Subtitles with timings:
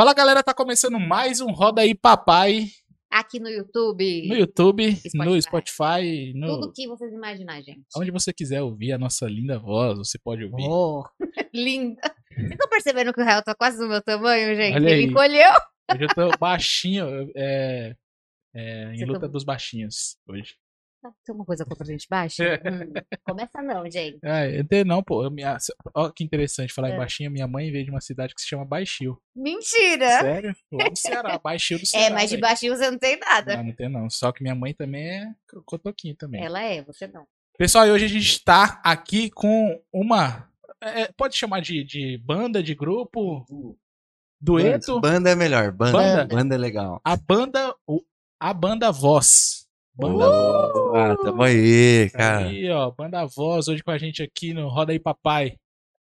[0.00, 2.68] Fala galera, tá começando mais um Roda aí Papai
[3.10, 4.28] Aqui no YouTube.
[4.28, 5.18] no YouTube, Spotify.
[5.18, 7.82] no Spotify, no Tudo que vocês imaginarem, gente.
[7.94, 10.64] onde você quiser ouvir a nossa linda voz, você pode ouvir.
[10.66, 11.04] Oh,
[11.52, 12.00] linda.
[12.34, 14.74] Vocês estão percebendo que o Rael tá quase do meu tamanho, gente?
[14.76, 15.04] Olha Ele aí.
[15.04, 15.50] encolheu.
[15.92, 17.94] Hoje eu tô baixinho, é,
[18.54, 20.54] é, em Você luta tá- dos baixinhos hoje.
[21.24, 22.60] Tem uma coisa contra a gente baixa?
[22.62, 22.92] Hum,
[23.26, 24.18] Começa não, gente.
[24.22, 25.28] Ah, eu tenho não, pô.
[25.30, 25.56] Minha,
[25.94, 26.96] ó, que interessante falar em É.
[26.98, 27.30] baixinho.
[27.30, 29.18] Minha mãe veio de uma cidade que se chama Baixio.
[29.34, 30.20] Mentira!
[30.20, 30.54] Sério?
[30.70, 32.06] Lá no Ceará, Baixio do Ceará.
[32.06, 32.42] É, mas de velho.
[32.42, 33.56] baixinho você não tem nada.
[33.56, 34.10] Não, não tem não.
[34.10, 35.26] Só que minha mãe também é
[35.64, 36.44] cotoquinho também.
[36.44, 37.26] Ela é, você não.
[37.56, 40.50] Pessoal, e hoje a gente tá aqui com uma.
[40.82, 43.46] é, pode chamar de, de banda, de grupo,
[44.40, 45.00] dueto.
[45.00, 45.92] Banda é melhor, banda.
[45.92, 46.26] Banda?
[46.26, 47.00] Banda, é legal.
[47.04, 47.74] A banda.
[48.38, 49.59] A banda Voz.
[49.94, 52.46] Banda Boa, Ah, tamo aí, cara.
[52.46, 55.56] Aí, ó, banda Voz, hoje com a gente aqui no Roda aí Papai.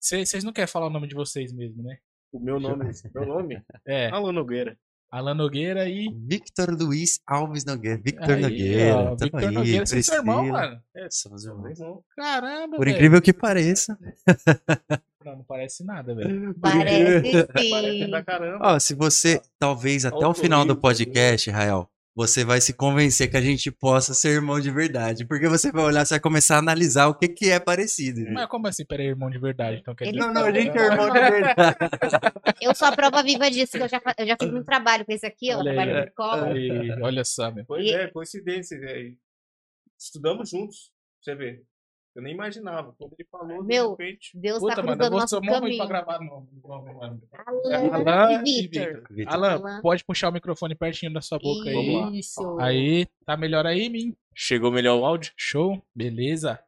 [0.01, 1.99] Vocês não querem falar o nome de vocês mesmo, né?
[2.33, 3.63] O meu nome, meu nome?
[3.87, 4.77] É, Alan Nogueira.
[5.11, 6.09] Alan Nogueira e.
[6.27, 8.01] Victor Luiz Alves Nogueira.
[8.03, 8.97] Victor Aí, Nogueira.
[8.97, 10.81] ó, tamo Victor aí, Nogueira, vocês são irmãos, mano.
[10.97, 11.79] É, Somos irmãos.
[11.79, 12.03] irmão.
[12.17, 12.97] Caramba, Por velho.
[12.97, 13.99] incrível que pareça.
[15.25, 16.53] Não, não parece nada, velho.
[16.61, 18.11] Parece Parece sim.
[18.11, 18.59] pra caramba.
[18.61, 23.31] Ó, se você, talvez até o final do nível, podcast, Rael, você vai se convencer
[23.31, 25.25] que a gente possa ser irmão de verdade.
[25.27, 28.21] Porque você vai olhar, você vai começar a analisar o que, que é parecido.
[28.31, 29.79] Mas como assim, peraí, irmão de verdade?
[29.81, 31.79] Então quer dizer Não, não, a gente é irmão de verdade.
[32.61, 35.13] Eu sou a prova viva disso, que eu já, eu já fiz um trabalho com
[35.13, 36.93] esse aqui, ó, Olha aí, trabalho de.
[36.93, 37.65] Aí, olha só, meu.
[37.67, 38.77] Pois E- é, coincidência.
[38.77, 39.13] é.
[39.99, 40.91] Estudamos juntos,
[41.21, 41.63] você vê.
[42.15, 42.95] Eu nem imaginava.
[42.99, 44.31] Quando ele falou, Meu, de repente.
[44.39, 45.89] Deus Puta, tá mano, eu cruzando vou nosso ruim pra caminho.
[45.89, 47.23] gravar no nome, mano.
[47.47, 49.05] Alan, Alan e Victor.
[49.11, 49.35] Victor.
[49.35, 49.81] Alan, Alan.
[49.81, 52.19] pode puxar o microfone pertinho da sua boca aí.
[52.19, 52.59] Isso.
[52.61, 54.15] Aí, tá melhor aí, Min?
[54.35, 55.33] Chegou melhor o áudio?
[55.37, 55.83] Show?
[55.95, 56.59] Beleza.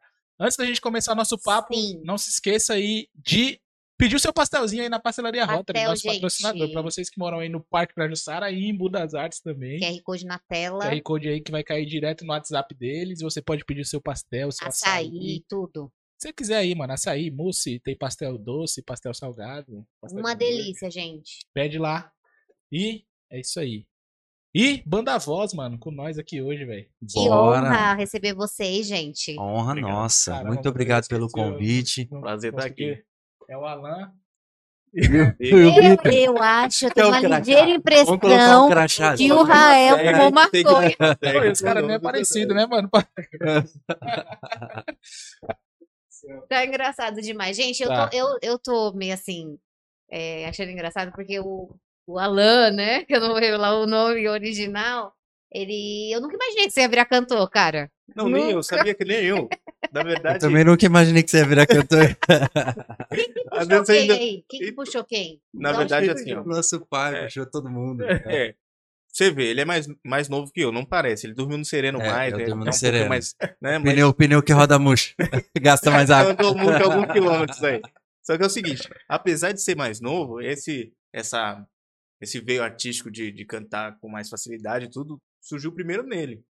[0.41, 2.00] Antes da gente começar nosso papo, Sim.
[2.05, 3.61] não se esqueça aí de
[4.05, 6.60] pedir o seu pastelzinho aí na Pastelaria Rotary, Pastel, nosso patrocinador.
[6.62, 6.72] gente.
[6.72, 9.80] Pra vocês que moram aí no Parque Prajussara e em Budas Artes também.
[9.80, 13.20] QR Code na tela, QR Code aí que vai cair direto no WhatsApp deles.
[13.20, 15.06] Você pode pedir o seu pastel, seu açaí.
[15.09, 15.91] açaí, tudo.
[16.19, 19.87] Se você quiser aí, mano, açaí, mousse, tem pastel doce, pastel salgado.
[20.00, 21.47] pastel Uma de delícia, gente.
[21.53, 22.10] Pede lá.
[22.71, 23.86] E é isso aí.
[24.54, 26.86] E Banda Voz, mano, com nós aqui hoje, velho.
[27.10, 27.66] Que Bora.
[27.66, 29.36] honra receber vocês, gente.
[29.38, 29.91] Honra Obrigado.
[29.91, 30.31] nossa.
[30.31, 32.06] Caramba, Muito obrigado pelo convite.
[32.06, 32.91] Prazer tá consegui.
[32.92, 33.04] aqui.
[33.49, 34.12] É o Alan.
[34.97, 39.16] Eu, eu acho, eu Quer tenho uma ligeira um impressão crachá.
[39.16, 40.97] que o Rael fumou que- maconha.
[41.50, 42.88] esse cara nem é parecido, né, mano?
[46.49, 47.56] Tá engraçado demais.
[47.56, 48.09] Gente, eu, Tá.
[48.09, 49.59] tô, eu, eu tô meio assim,
[50.10, 53.04] é, achando engraçado, porque o, o Alan, né?
[53.04, 55.12] Que eu não vejo lá o nome original.
[55.53, 56.10] Ele.
[56.12, 57.91] Eu nunca imaginei que você ia virar cantor, cara.
[58.15, 58.62] Não, nem eu, Nunca.
[58.65, 59.48] sabia que nem eu.
[59.92, 62.16] Na Eu verdade, também nunca imaginei que você ia virar cantor.
[63.15, 64.44] Quem que puxou quem ainda- aí?
[64.48, 65.41] Quem que puxou quem?
[65.53, 66.44] na onde verdade, assim, ó.
[66.44, 67.22] Nosso pai É.
[67.25, 68.04] puxou todo mundo.
[68.26, 68.54] É.
[69.09, 71.25] Você vê, ele é mais, mais novo que eu, não parece.
[71.26, 72.44] Ele dormiu no sereno É, mais, eu né?
[72.47, 73.09] durmo no é um sereno.
[73.09, 73.78] mais, né?
[73.78, 75.15] mas Pneu, pneu que roda murcho.
[75.62, 76.32] Gasta mais água.
[76.32, 77.81] andou muito alguns quilômetros aí.
[78.25, 81.65] Só que é o seguinte, apesar de ser mais novo, esse essa
[82.21, 86.42] esse veio artístico de, de cantar com mais facilidade e tudo surgiu primeiro nele.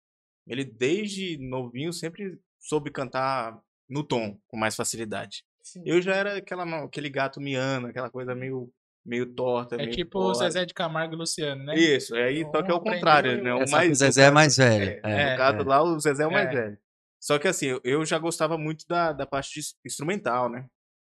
[0.46, 5.44] Ele desde novinho sempre soube cantar no tom com mais facilidade.
[5.84, 8.70] Eu já era aquela aquele gato miando, aquela coisa meio
[9.04, 10.34] meio torta, É meio tipo o.
[10.34, 11.74] Zezé de Camargo e Luciano, né?
[11.74, 13.54] Isso, aí só que é o contrário, né?
[13.54, 15.00] O É, mais o Zezé é mais velho.
[15.04, 15.62] é, É, no caso é.
[15.64, 16.52] lá, o Zezé é o mais É.
[16.52, 16.78] velho.
[17.20, 20.66] Só que assim, eu, já gostava muito da, da parte instrumental, né?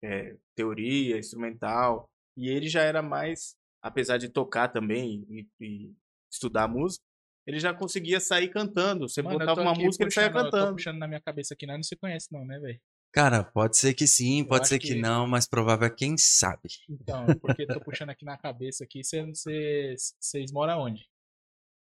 [0.02, 2.08] É, teoria, instrumental.
[2.36, 5.92] E ele já era mais, apesar de tocar também e, e
[6.30, 7.04] estudar música,
[7.46, 9.08] ele já conseguia sair cantando.
[9.08, 10.76] Você Mano, eu botava uma aqui música e ele saia puxando- Eu tô cantando.
[10.76, 12.80] puxando na minha cabeça aqui, não, não se conhece não, né, velho?
[13.12, 16.18] Cara, pode ser que sim, pode acho ser que que- não, mas provável é quem
[16.18, 16.68] sabe.
[16.90, 21.08] Então, porque tô puxando aqui na cabeça aqui, vocês moram onde?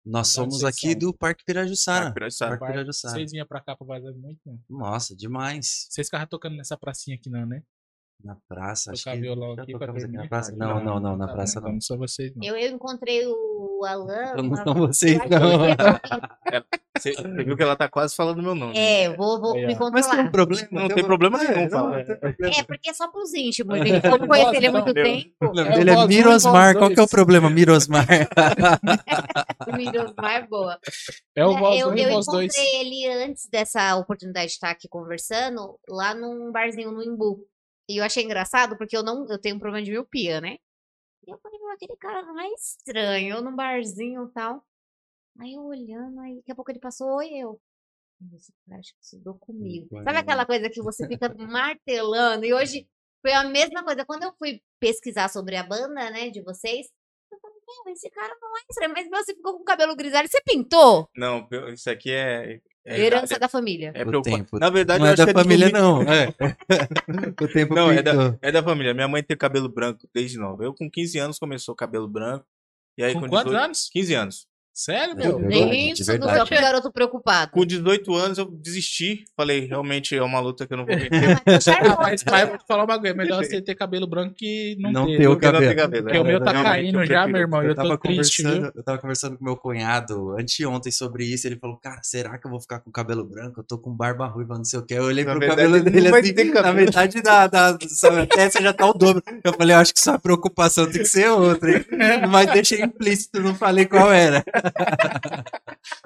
[0.06, 1.00] Nós somos aqui são?
[1.00, 2.06] do Parque Pirajussara.
[2.06, 2.58] Parque Pirajussara.
[2.58, 3.14] Parque Pirajussara.
[3.16, 4.58] Vocês vinham pra cá pra Vazar muito, não?
[4.70, 5.86] Nossa, demais.
[5.90, 7.62] Vocês ficavam tocando nessa pracinha aqui não, né?
[8.24, 10.52] Na praça, acho Tocar que violão já aqui tocamos na praça.
[10.56, 11.74] Não, não, não, na praça não.
[11.74, 12.44] Não são vocês, não.
[12.44, 14.32] Eu, eu encontrei o Alan.
[14.32, 15.68] Então não são vocês, não.
[16.98, 18.76] Você, você viu que ela tá quase falando meu nome.
[18.76, 19.68] É, vou, vou Aí, ó.
[19.68, 20.24] me Mas tem controlar.
[20.24, 20.68] um problema?
[20.72, 22.04] Não tem problema nenhum, fala.
[22.04, 22.56] problema.
[22.58, 24.02] É, porque é só pros íntimos, gente.
[24.10, 25.04] Como conhecer ele há muito Meu.
[25.04, 26.76] tempo, O problema É o é e Mirosmar.
[26.76, 27.12] Qual que é o dois.
[27.12, 28.08] problema, Mirosmar?
[29.68, 30.80] o Mirosmar é boa.
[31.36, 32.58] É o Né, voz eu, 1 e eu encontrei 2.
[32.74, 37.46] ele antes dessa oportunidade de estar aqui conversando, lá num barzinho no Imbu.
[37.90, 40.58] E eu achei engraçado, porque eu não eu tenho um problema de miopia, né?
[41.26, 44.64] E eu falei, "Meu, aquele cara não é estranho, eu num barzinho e tal.
[45.40, 47.60] Aí eu olhando, aí daqui a pouco ele passou, oi eu.
[48.22, 49.88] "Ih, Esse cara acho que estudou comigo.
[50.04, 52.46] Sabe aquela coisa que você fica martelando?
[52.46, 52.88] E hoje
[53.22, 54.06] foi a mesma coisa.
[54.06, 56.88] Quando eu fui pesquisar sobre a banda, né, de vocês,
[57.32, 60.28] eu falei, meu, esse cara não é estranho, mas você ficou com o cabelo grisalho,
[60.28, 61.10] você pintou?
[61.16, 62.60] Não, isso aqui é.
[62.90, 63.92] É, Herança da família.
[63.94, 64.44] é O preocupante.
[64.46, 64.60] tempo.
[64.60, 66.02] Na verdade, Não eu é acho da que é família, não.
[66.04, 66.30] É.
[67.44, 68.40] o tempo Não, é pintou.
[68.42, 68.94] É da família.
[68.94, 70.64] Minha mãe tem cabelo branco desde nova.
[70.64, 72.46] Eu, com 15 anos, começou cabelo branco.
[72.98, 73.90] E aí, Com com, quantos 18 anos?
[73.92, 74.48] 15 anos.
[74.80, 75.40] Sério, Meu?
[75.40, 77.52] É verdade, isso do céu, que garoto preocupado.
[77.52, 79.26] Com 18 anos, eu desisti.
[79.36, 81.74] Falei, realmente é uma luta que eu não vou vencer.
[81.82, 83.10] Ah, mas, mas vou te falar um bagulho.
[83.10, 85.18] É melhor você ter cabelo branco que não, Não ter.
[85.18, 85.76] ter o cabelo.
[85.76, 86.04] cabelo.
[86.04, 87.64] Porque o meu tá caindo já, prefiro- meu irmão.
[87.64, 88.52] Eu, Eu tava, tô triste, viu?
[88.52, 91.48] conversando, eu tava conversando com meu cunhado anteontem sobre isso.
[91.48, 93.60] Ele falou: Cara, será que eu vou ficar com cabelo branco?
[93.60, 94.94] Eu tô com barba ruiva, não sei o que.
[94.94, 96.76] Eu olhei Na pro verdade, cabelo dele assim, ter na cabelo.
[96.76, 99.24] metade da, da, da sua testa já tá o dobro.
[99.44, 101.84] Eu falei: Eu acho que sua preocupação tem que ser outra?
[102.30, 104.46] Mas deixei implícito, não falei qual era.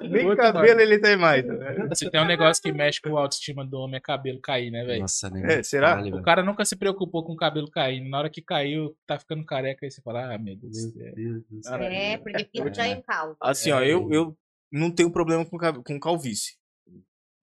[0.00, 1.44] Nem Outro cabelo ele tem mais.
[1.44, 1.88] né?
[1.94, 4.84] Se tem um negócio que mexe com a autoestima do homem é cabelo cair, né,
[4.84, 5.00] velho?
[5.00, 5.58] Nossa, né?
[5.58, 5.96] É, será?
[5.96, 8.08] Caralho, O cara nunca se preocupou com o cabelo caindo.
[8.08, 11.12] Na hora que caiu, tá ficando careca, aí você fala, ah, meu Deus do céu.
[11.16, 11.72] Meu Deus céu.
[11.72, 13.36] Cara, É, porque pinta em calvo.
[13.40, 14.36] Assim, ó, eu, eu
[14.70, 16.54] não tenho problema com, com calvície.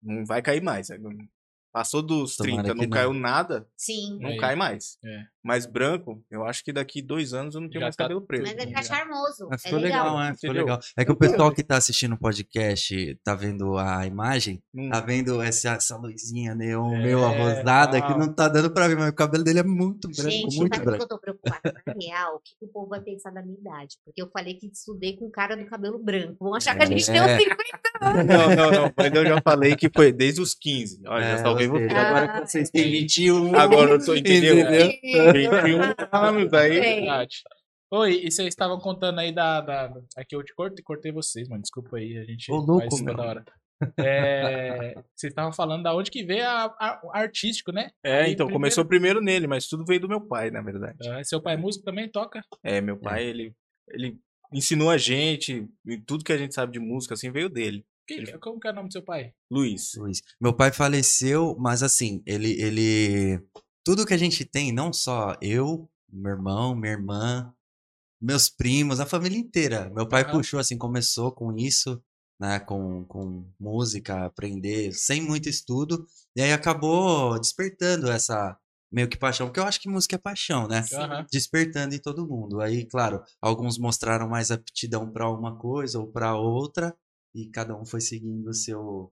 [0.01, 0.89] Não vai cair mais.
[1.71, 2.89] Passou dos Tomara 30, que não não.
[2.89, 4.17] caiu nada, Sim.
[4.19, 4.37] não Aí.
[4.37, 4.97] cai mais.
[5.05, 5.23] É.
[5.43, 8.21] Mas branco, eu acho que daqui dois anos eu não tenho Já mais tá- cabelo
[8.21, 8.43] preto.
[8.43, 9.47] Mas ele tá charmoso.
[9.49, 10.19] Mas É ficou legal, legal.
[10.19, 10.33] né?
[10.35, 10.63] Ficou Entendeu?
[10.65, 10.79] legal.
[10.97, 14.99] É que o pessoal que tá assistindo o podcast, tá vendo a imagem, Não- tá
[14.99, 18.19] vendo essa, essa luzinha neon É, meio arrosada que tal.
[18.19, 20.69] não tá dando pra ver, mas o cabelo dele é muito branco, Gente, muito sabe
[20.69, 21.03] por que branco.
[21.03, 21.73] eu tô preocupada?
[21.87, 23.95] Na real, o que, que o povo vai pensar da minha idade?
[24.03, 26.35] Porque eu falei que estudei com o cara do cabelo branco.
[26.39, 27.37] Vão achar que a gente tem uns É.
[27.39, 27.59] 50
[27.99, 28.15] Não,
[28.55, 28.93] não, não.
[28.95, 31.01] Mas eu já falei que foi desde os 15.
[31.05, 31.83] Olha, É, já salvei você.
[31.85, 33.55] Agora Ah, que vocês têm 21.
[33.55, 34.59] Agora eu tô entendendo.
[34.59, 35.38] Entendeu?
[35.47, 35.79] 21
[36.11, 36.77] anos aí.
[36.77, 36.95] É.
[36.95, 37.35] Verdade.
[37.91, 39.91] Oi, e vocês estavam contando aí da, da.
[40.15, 41.61] Aqui eu te cortei, cortei vocês, mano.
[41.61, 43.45] Desculpa aí, a gente Ô, louco, faz isso toda hora.
[43.97, 47.89] É, vocês estavam falando da onde que veio a, a- o artístico, né?
[48.03, 50.97] É, Aí então, primeiro- começou primeiro nele, mas tudo veio do meu pai, na verdade.
[51.09, 52.41] Ah, seu pai é músico também toca?
[52.63, 53.53] É, meu pai, ele,
[53.89, 54.17] ele
[54.53, 57.83] ensinou a gente, e tudo que a gente sabe de música, assim, veio dele.
[58.07, 59.31] Que- como que é o nome do seu pai?
[59.51, 59.91] Luiz.
[59.95, 60.21] Luiz.
[60.41, 63.39] Meu pai faleceu, mas assim, ele, ele.
[63.89, 67.51] Tudo que a gente tem, não só eu, meu irmão, minha irmã,
[68.21, 69.89] meus primos, a família inteira.
[69.95, 70.33] Meu pai Aham.
[70.33, 71.99] puxou, assim, começou com isso,
[72.39, 72.59] né?
[72.59, 76.05] Com, com música, aprender, sem muito estudo.
[76.35, 78.55] E aí acabou despertando essa
[78.91, 80.85] meio que paixão, porque eu acho que música é paixão, né?
[80.93, 81.25] Aham.
[81.31, 82.61] despertando em todo mundo.
[82.61, 86.95] Aí, claro, alguns mostraram mais aptidão para uma coisa ou para outra,
[87.33, 89.11] e cada um foi seguindo o seu,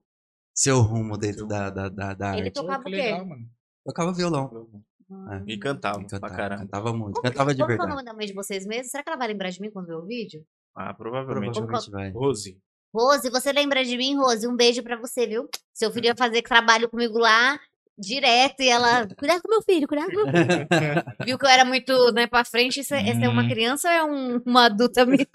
[0.54, 2.54] seu rumo dentro da, da, da, da Ele arte.
[2.54, 2.90] tocava o quê?
[2.92, 3.57] legal, mano.
[3.88, 4.68] Tocava violão.
[5.10, 5.44] Hum.
[5.46, 6.62] E cantava, e pra cantava, caramba.
[6.62, 7.14] cantava muito.
[7.14, 7.90] Como, Cantava de como que é o verdade.
[7.90, 8.90] nome da mãe de vocês mesmos?
[8.90, 10.44] Será que ela vai lembrar de mim quando ver o vídeo?
[10.76, 11.54] Ah, provavelmente.
[11.54, 12.10] Provavelmente vai.
[12.10, 12.58] Rose.
[12.94, 14.46] Rose, você lembra de mim, Rose?
[14.46, 15.48] Um beijo pra você, viu?
[15.72, 17.58] Seu filho ia fazer trabalho comigo lá
[17.98, 19.06] direto e ela.
[19.18, 20.66] Cuidado com meu filho, cuidado com meu filho.
[21.24, 22.80] Viu que eu era muito né, pra frente.
[22.80, 23.48] Isso é, essa é uma Hum.
[23.48, 25.26] criança ou é um- uma adulta mesmo?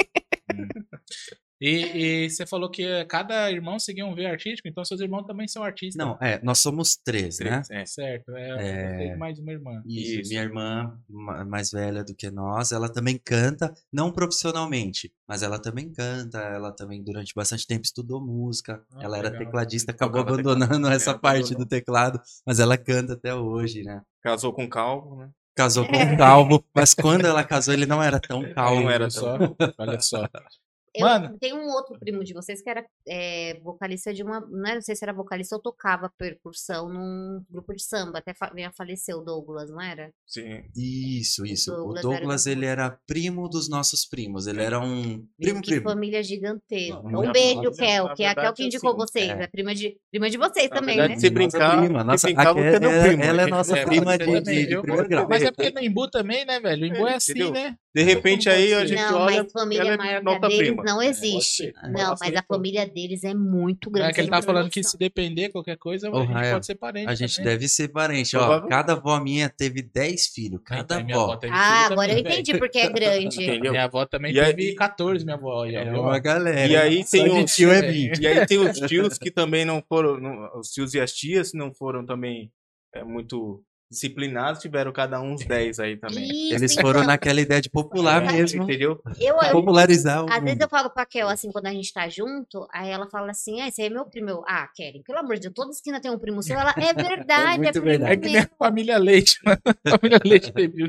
[1.66, 5.48] E, e você falou que cada irmão seguia um veio artístico, então seus irmãos também
[5.48, 5.96] são artistas.
[5.96, 7.62] Não, é, nós somos três, né?
[7.72, 7.86] É.
[7.86, 8.94] Certo, é, É.
[8.94, 9.82] eu tenho mais uma irmã.
[9.86, 10.30] Isso, Isso.
[10.30, 15.58] minha irmã, ma- mais velha do que nós, ela também canta, não profissionalmente, mas ela
[15.58, 19.46] também canta, ela também durante bastante tempo estudou música, Ah, ela era legal.
[19.46, 21.66] tecladista, acabou abandonando essa É, parte abandonou.
[21.66, 24.02] do teclado, mas ela canta até hoje, né?
[24.22, 25.30] Casou com calvo, né?
[25.56, 28.82] Casou com um calvo, mas quando ela casou ele não era tão calvo.
[28.82, 29.38] Não era só,
[29.78, 30.28] olha só.
[30.96, 31.38] Eu Mano.
[31.40, 34.40] tenho um outro primo de vocês que era é, vocalista de uma.
[34.42, 38.20] Não, é, não sei se era vocalista ou tocava percussão num grupo de samba.
[38.20, 40.12] Até fa veio a falecer o Douglas, não era?
[40.28, 40.64] Sim.
[40.76, 41.72] Isso, isso.
[41.74, 45.72] O Douglas Douglas, era ele era primo dos nossos primos, ele era um primo que
[45.72, 45.90] primo.
[45.90, 47.02] família gigantesca.
[47.04, 49.30] Não, um beijo, Kel, que é a Kel que indicou assim, vocês.
[49.30, 49.44] é.
[49.44, 51.20] É prima de, prima de vocês Na também, verdade, né?
[51.20, 53.86] se Nossa brincar, prima, se nossa, brincar, a- você é primo, ela é nossa É,
[53.86, 55.28] prima você de, de, primeiro grau.
[55.28, 56.84] Mas é porque no Imbu também, né, velho?
[56.84, 57.52] O Imbu é assim, Entendeu?
[57.52, 57.76] né?
[57.96, 59.44] De repente aí a gente Não, olha.
[59.44, 60.84] mas família ela é maior que a nota deles prima.
[60.84, 61.64] não É, existe.
[61.66, 61.74] ser.
[61.92, 64.10] Não, mas a família deles é muito Não grande.
[64.10, 66.66] é que ele tá falando que se depender qualquer coisa, Ô, a gente Rael, pode
[66.66, 67.08] ser parente.
[67.08, 67.52] A gente também.
[67.54, 68.62] deve ser parente, ó.
[68.68, 71.36] Cada avó minha teve 10 filhos, cada Então, minha avó avó.
[71.38, 72.34] teve Ah, filho agora eu também, velho.
[72.42, 73.44] entendi porque é grande.
[73.44, 73.72] Entendeu?
[73.72, 75.66] Minha avó também E aí- teve 14, minha avó.
[75.66, 76.66] E É aí, uma galera.
[76.68, 77.92] E aí Só tem de um- tio é É.
[77.92, 78.20] 20.
[78.22, 80.20] E aí tem os tios que também não foram.
[80.20, 82.52] não- os tios e as tias não foram também
[82.96, 86.24] é, muito disciplinados, tiveram cada um uns 10 aí também.
[86.24, 88.64] Isso, Eles então, foram naquela ideia de popular É, mesmo.
[88.64, 89.02] Entendeu?
[89.20, 92.08] eu, eu, Popularizar o Às vezes eu falo pra Kel, assim, quando a gente tá
[92.10, 94.30] junto, aí ela fala assim, ah, esse aí é meu primo.
[94.30, 96.58] Eu, ah, Keren, pelo amor de Deus, toda esquina tem um primo seu.
[96.58, 98.14] Ela, é verdade, é, muito primo verdade.
[98.14, 99.62] É que nem a família Leite, mano.
[99.86, 100.84] A família Leite teve.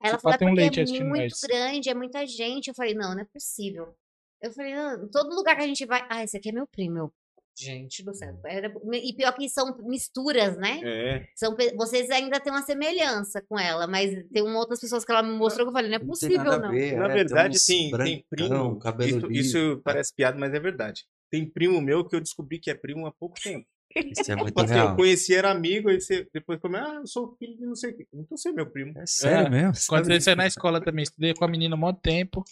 [0.00, 1.40] Aí ela é tem um porque leite é muito nós.
[1.42, 2.68] grande, é muita gente.
[2.68, 3.94] Eu falei, não, não é possível.
[4.40, 7.12] Eu falei, ah, todo lugar que a gente vai, ah, esse aqui é meu primo.
[7.60, 8.38] Eu, Gente do céu.
[8.44, 10.80] Era- E pior que são misturas, né?
[10.82, 11.26] É.
[11.36, 15.22] São, vocês ainda têm uma semelhança com ela, mas tem uma outras pessoas que ela
[15.22, 16.70] me mostrou que eu falei, não é Não tem possível, não.
[16.70, 18.78] ver, Na é, verdade, tem, tem brancão, primo.
[18.78, 21.04] cabelo Isso, isso parece piada, mas é verdade.
[21.30, 23.66] Tem primo meu que eu descobri que é primo há pouco tempo.
[23.94, 24.88] Isso é muito Tipo assim, real.
[24.90, 27.90] eu conheci, era amigo, aí você depois come, ah, eu sou filho de não sei
[27.90, 28.06] o quê.
[28.14, 28.92] Então você é meu primo.
[28.98, 29.72] É sério É, mesmo?
[29.86, 32.42] Quando você é na escola também, estudei com a menina há mó tempo.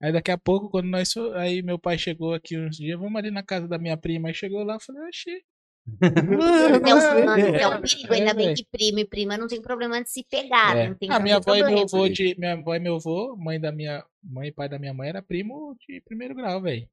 [0.00, 1.14] Aí daqui a pouco, quando nós.
[1.36, 4.28] Aí meu pai chegou aqui uns dias, vamos ali na casa da minha prima.
[4.28, 5.42] Aí chegou lá, eu falei, oxi.
[6.02, 8.54] É um, nossa, é um É, perigo, ainda bem é.
[8.54, 10.88] que primo e prima não tem problema de se pegar, É.
[10.88, 12.34] não tem Ah, minha avó e meu avô de.
[12.38, 14.04] Minha avó e meu avô, mãe da minha.
[14.22, 16.88] Mãe e pai da minha mãe era primo de primeiro grau, velho.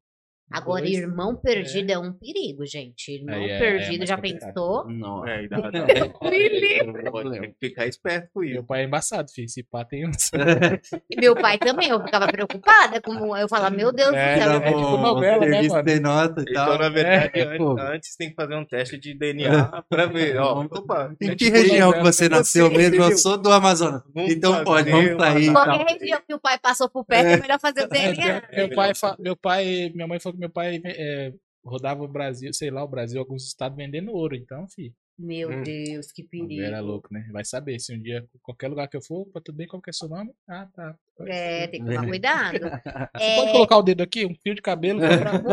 [0.51, 0.95] Agora, Dois.
[0.97, 1.97] irmão perdido é.
[1.97, 3.11] um perigo, gente.
[3.15, 4.85] Irmão é- é perdido, mais já pensou?
[4.87, 5.27] Não.
[5.27, 8.63] É, dá, dá, tem que ficar esperto com Meu isso.
[8.63, 9.45] pai é embaçado, filho.
[9.45, 10.29] Esse pá tem uns.
[11.09, 13.01] E meu pai também, eu ficava preocupada.
[13.01, 14.49] Como eu falava, meu Deus É, do céu.
[14.49, 15.83] não, é tipo novela, né, mano?
[15.83, 16.65] de nota e tal.
[16.67, 17.79] Então, na verdade, É, an- pô.
[17.79, 20.37] antes tem que fazer um teste de DNA pra ver.
[20.37, 23.03] Ó, opa, Em É que tipo região que você nasceu Você mesmo?
[23.03, 24.01] Eu sou do Amazonas.
[24.13, 25.51] Vamos Então pode, vamos sair.
[25.51, 28.43] Qualquer região que o pai passou por perto, é melhor fazer o DNA.
[28.55, 32.83] meu pai, meu pai, minha mãe falou meu pai é, rodava o Brasil, sei lá,
[32.83, 34.35] o Brasil, alguns estados vendendo ouro.
[34.35, 35.63] Então, filho, Meu Hum.
[35.63, 36.61] Deus, que perigo.
[36.61, 37.27] era louco, né?
[37.31, 39.93] Vai saber se um dia, qualquer lugar que eu for, tudo bem, qual que é
[39.93, 40.31] seu nome?
[40.47, 40.95] Ah, tá.
[41.25, 42.59] É, tem que tomar cuidado.
[43.17, 44.99] Você pode É, colocar o dedo aqui, um fio de cabelo,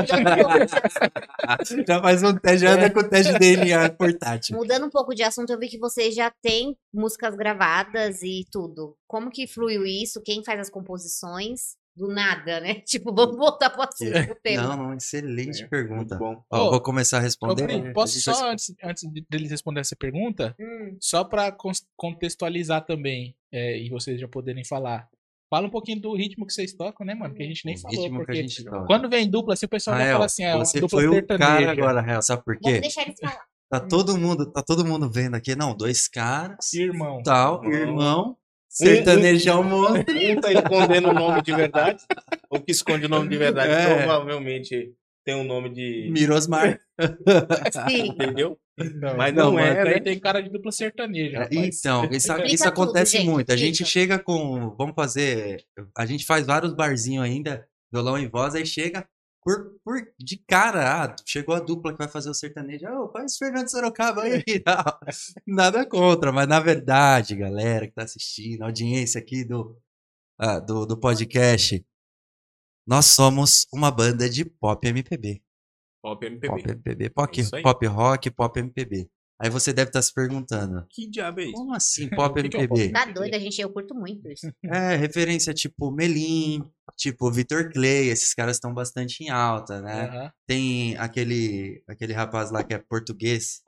[1.87, 4.57] Já faz um teste, já anda com o teste de DNA portátil.
[4.57, 8.97] mudando um pouco de assunto, eu vi que você já tem músicas gravadas e tudo.
[9.07, 10.21] Como que fluiu isso?
[10.23, 11.77] Quem faz as composições?
[11.95, 12.75] Do nada, né?
[12.87, 14.63] Tipo, vamos voltar assunto pro tema.
[14.63, 16.17] Não, não, excelente É, pergunta.
[16.17, 16.45] muito bom.
[16.51, 17.65] Ó, Ô, vou começar a responder.
[17.65, 21.87] A posso vai só, antes, antes de- deles responder essa pergunta, Hum, só pra cons-
[21.97, 25.09] contextualizar também, é, e vocês já poderem falar.
[25.51, 27.35] Fala um pouquinho do ritmo que vocês tocam, né, mano?
[27.35, 28.87] Que a gente nem O falou, ritmo que porque a gente toca.
[28.87, 31.27] quando vem dupla, assim, o pessoal já Rael, fala assim, é você dupla foi o
[31.27, 32.81] cara agora, Rael, sabe por vamos quê?
[32.81, 33.43] deixar eles falar.
[33.69, 37.23] Tá todo mundo, tá todo mundo vendo aqui, não, dois caras, Irmão.
[37.23, 37.79] tal, Irmão.
[37.81, 38.37] irmão,
[38.73, 40.15] sertanejão monstro.
[40.15, 42.03] Um tá escondendo o nome de verdade.
[42.51, 43.97] O que esconde o nome de verdade É.
[43.99, 44.93] provavelmente
[45.25, 46.09] tem um nome de.
[46.11, 46.81] Mirosmar.
[47.89, 48.09] Sim.
[48.09, 48.59] Entendeu?
[48.79, 50.01] Então, Mas Não, não, é, Aí né?
[50.01, 51.79] tem cara de dupla sertaneja, rapaz.
[51.79, 53.53] Então, isso, isso tudo, acontece gente, muito.
[53.53, 54.75] A gente chega com.
[54.77, 55.63] Vamos fazer.
[55.97, 59.07] A gente faz vários barzinhos ainda, violão e voz, aí chega
[59.43, 61.05] por, por de cara.
[61.05, 62.87] Ah, chegou a dupla que vai fazer o sertanejo.
[62.89, 64.43] Ô, faz Fernando Sorocaba aí.
[65.47, 69.77] Não, Nada contra, mas na verdade, galera que tá assistindo, audiência aqui do,
[70.39, 71.85] ah, do, do podcast,
[72.87, 75.43] nós somos uma banda de pop MPB.
[76.03, 76.49] Pop MPB.
[76.49, 77.63] Pop MPB, pop, aí.
[77.63, 79.09] pop rock, pop MPB.
[79.43, 81.55] Aí você deve estar se perguntando, Que diabo é isso?
[81.55, 82.93] como assim pop é MPB?
[82.93, 84.49] Tá doido, a gente, eu curto muito isso.
[84.63, 86.63] É, referência tipo Melim,
[86.97, 90.05] tipo Vitor Clay, esses caras estão bastante em alta, né?
[90.05, 90.33] Aham.
[90.47, 93.61] Tem aquele, aquele rapaz lá que é português,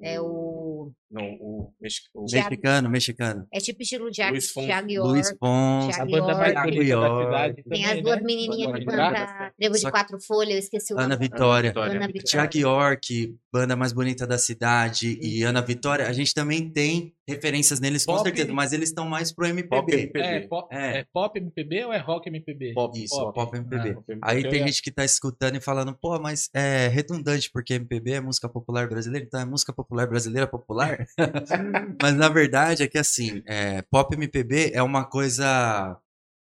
[0.00, 0.90] É o.
[1.12, 3.46] Não, o, mex- o mexicano, mexicano.
[3.52, 4.66] É tipo estilo Jack, Luiz Fonso.
[4.66, 5.38] Thiago Luiz York.
[5.38, 5.98] Pons.
[5.98, 6.70] A banda mais York.
[6.70, 7.24] bonita da York.
[7.26, 8.22] cidade Tem também, as duas né?
[8.22, 9.26] menininhas que cantam
[9.58, 11.18] Trevo de Quatro Folhas, eu esqueci o Ana nome.
[11.28, 11.72] Vitória.
[11.76, 12.22] Ana Vitória.
[12.24, 17.78] Tiago York, banda mais bonita da cidade, e Ana Vitória, a gente também tem referências
[17.78, 18.24] neles com Pop.
[18.24, 19.52] certeza, mas eles estão mais pro Pop
[19.92, 19.92] MPB.
[20.02, 20.20] MPB.
[20.20, 20.98] É, pop, É.
[20.98, 22.72] é pop MPB ou é rock MPB?
[22.74, 22.98] Pop.
[22.98, 23.90] Isso, pop, MPB.
[23.90, 27.74] Ah, Pop Aí tem gente que tá escutando e falando, pô, mas é redundante, porque
[27.74, 31.01] MPB é música popular brasileira, então é música popular brasileira popular.
[32.00, 35.98] Mas na verdade é que assim, é, pop MPB é uma coisa,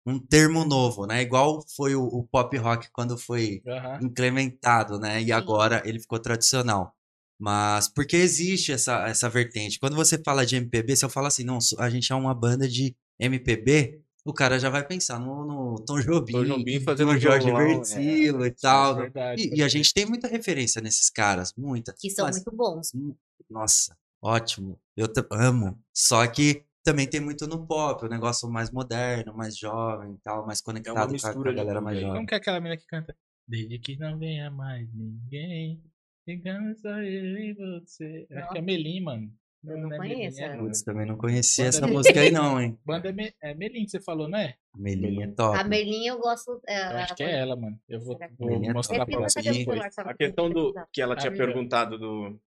[0.07, 1.23] um termo novo, né?
[1.23, 3.99] Igual foi o, o pop rock quando foi Aham.
[4.03, 5.23] incrementado, né?
[5.23, 6.95] E agora ele ficou tradicional.
[7.39, 9.79] Mas porque existe essa, essa vertente.
[9.81, 12.69] Quando você fala de MPB, se eu falo assim, não, a gente é uma banda
[12.69, 17.19] de MPB, o cara já vai pensar no, no Tom Jobim, Tom Jobim fazendo no
[17.19, 17.75] Jorge violão, é.
[17.77, 18.97] Versilo e É tal.
[18.97, 19.43] verdade.
[19.43, 21.95] E, e a gente tem muita referência nesses caras, muita.
[21.99, 22.93] Que são Mas- muito bons.
[23.49, 24.79] Nossa, ótimo.
[24.97, 25.79] Eu amo.
[25.95, 30.47] Só que também tem muito no pop, o negócio mais moderno, mais jovem e tal,
[30.47, 32.15] mais conectado com a- com a, galera mais jovem.
[32.17, 33.15] Como que é aquela menina que canta?
[33.47, 35.83] Desde que não venha mais ninguém,
[36.25, 38.27] ficando só eu e você.
[38.33, 39.33] Acho que é Melim, mano.
[39.63, 40.63] Eu não é conheço Melim, é- ela.
[40.65, 42.79] Putz, também não conhecia Banda essa música aí não, hein?
[42.87, 44.55] Banda é, Me- é Melim que você falou, né?
[44.75, 45.59] Melinha é top.
[45.59, 46.53] A Merlin eu gosto.
[46.53, 47.79] Eu é, acho que é ela, mano.
[47.89, 49.13] Eu vou, vou Melim é mostrar top.
[49.13, 49.67] pra vocês?
[49.99, 52.41] A questão do que ela tinha perguntado do.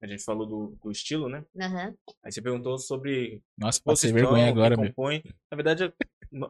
[0.00, 1.44] A gente falou do, do estilo, né?
[1.60, 1.94] Aham.
[2.24, 4.86] Aí você perguntou sobre Nossa, passei composição, vergonha agora, meu.
[4.88, 5.22] compõe.
[5.50, 5.92] Na verdade,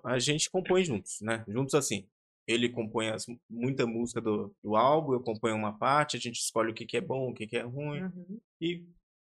[0.04, 1.44] a, gente compõe juntos, né?
[1.48, 2.06] Juntos assim.
[2.46, 6.70] Ele compõe as- muita música do, do álbum, eu componho uma parte, a gente escolhe
[6.70, 8.40] o que, que é bom, o que, que é ruim Uhum.
[8.60, 8.84] e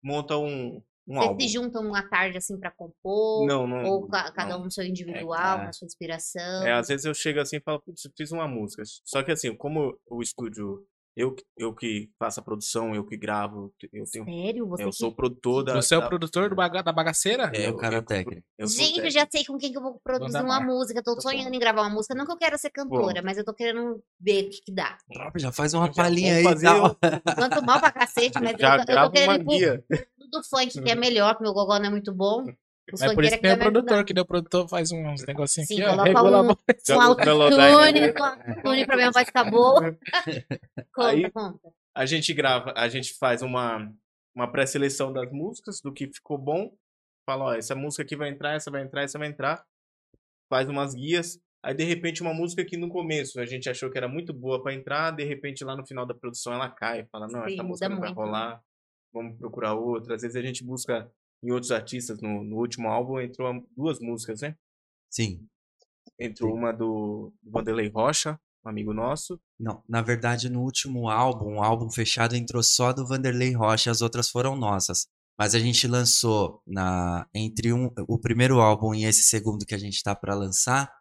[0.03, 1.39] monta um, um Vocês álbum.
[1.41, 3.45] se juntam uma tarde assim pra compor?
[3.45, 3.83] Não, não.
[3.85, 4.61] Ou ca- cada não.
[4.61, 5.65] um no seu individual, cara.
[5.65, 6.63] na sua inspiração?
[6.63, 8.83] É, às vezes eu chego assim e falo, putz, eu fiz uma música.
[9.05, 13.17] Só que assim, como o estúdio Eu, que- eu que faço a produção, eu que
[13.17, 14.07] gravo, eu tenho.
[14.07, 14.65] Sério?
[14.69, 15.75] Você Eu que- sou o produtor da.
[15.75, 17.51] Você é o da- produtor do baga- da bagaceira?
[17.53, 18.41] Ele é o eu- cara eu- técnico.
[18.57, 21.03] eu Gente, eu já sei com quem que eu vou produzir Banda uma música.
[21.03, 21.55] Tô Tô sonhando bom.
[21.55, 22.15] em gravar uma música.
[22.15, 24.97] Não que eu quero ser cantora, mas eu tô querendo ver o que, que dá.
[25.35, 26.95] Já faz uma palhinha aí vamos e tal.
[27.35, 29.83] Canto mal pra cacete, mas Já eu, tô- eu tô querendo uma guia.
[30.31, 32.45] do funk, que é melhor, que meu gogó não é muito bom.
[32.93, 35.67] Os Mas por isso que tem o produtor, que daí o produtor faz uns negocinhos
[35.67, 35.89] Sim, aqui, ó.
[35.91, 36.89] coloca Regula a um- Joga os
[37.27, 38.13] autotune, melodyne.
[38.13, 39.97] com autotune pra minha voz ficar boa.
[40.93, 41.59] Conta, Aí- conta.
[41.95, 43.91] A gente grava, a gente faz uma,
[44.35, 46.73] uma pré-seleção das músicas, do que ficou bom.
[47.29, 49.63] Fala, ó, essa música aqui vai entrar, essa vai entrar, essa vai entrar.
[50.49, 51.37] Faz umas guias.
[51.63, 54.63] Aí, de repente, uma música que no começo a gente achou que era muito boa
[54.63, 57.05] pra entrar, de repente, lá no final da produção ela cai.
[57.11, 58.17] Fala, não, Sim, essa música não vai muito.
[58.19, 58.61] rolar,
[59.13, 60.15] vamos procurar outra.
[60.15, 61.11] Às vezes a gente busca
[61.43, 62.21] em outros artistas.
[62.21, 64.55] No, no último álbum entrou duas músicas, né?
[65.09, 65.47] Sim.
[66.19, 66.57] Entrou Sim.
[66.57, 69.39] uma do Vanderlei Rocha, um amigo nosso.
[69.59, 74.01] Não, na verdade, no último álbum, o álbum fechado entrou só do Vanderlei Rocha, as
[74.01, 75.07] outras foram nossas.
[75.37, 79.77] Mas a gente lançou na entre um, o primeiro álbum e esse segundo que a
[79.77, 80.91] gente tá pra lançar,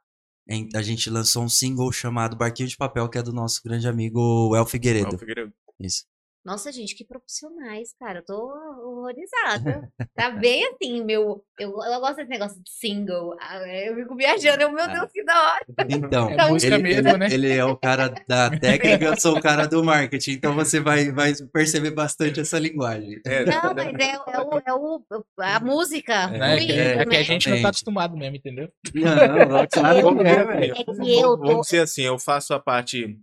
[0.75, 4.57] a gente lançou um single chamado Barquinho de Papel, que é do nosso grande amigo
[4.57, 5.09] El Figueiredo.
[5.09, 5.53] Raul Figueiredo.
[5.79, 6.05] Isso.
[6.51, 8.19] Nossa, gente, que profissionais, cara.
[8.19, 8.35] Eu tô
[8.83, 9.89] horrorizada.
[10.17, 11.45] Tá bem assim, meu.
[11.57, 13.37] Eu, eu gosto desse negócio de single.
[13.85, 14.61] Eu fico viajando.
[14.63, 14.89] Eu, meu Ah.
[14.89, 15.65] Deus, que da hora.
[15.89, 17.29] Então, É música ele, mesmo, ele- né?
[17.31, 21.13] ele é o cara da técnica, eu sou o cara do marketing, então você vai,
[21.13, 23.21] vai perceber bastante essa linguagem.
[23.25, 25.05] É, Não, mas é, é, o, é o,
[25.39, 26.27] a música.
[26.27, 26.57] Né?
[26.57, 27.23] É, que, fluindo, é que a né?
[27.23, 28.73] gente não tá acostumado mesmo, entendeu?
[28.93, 30.75] Não, claro Vamos que é, ver, velho.
[30.75, 33.17] É eu tô- Vamos dizer assim, eu faço a parte.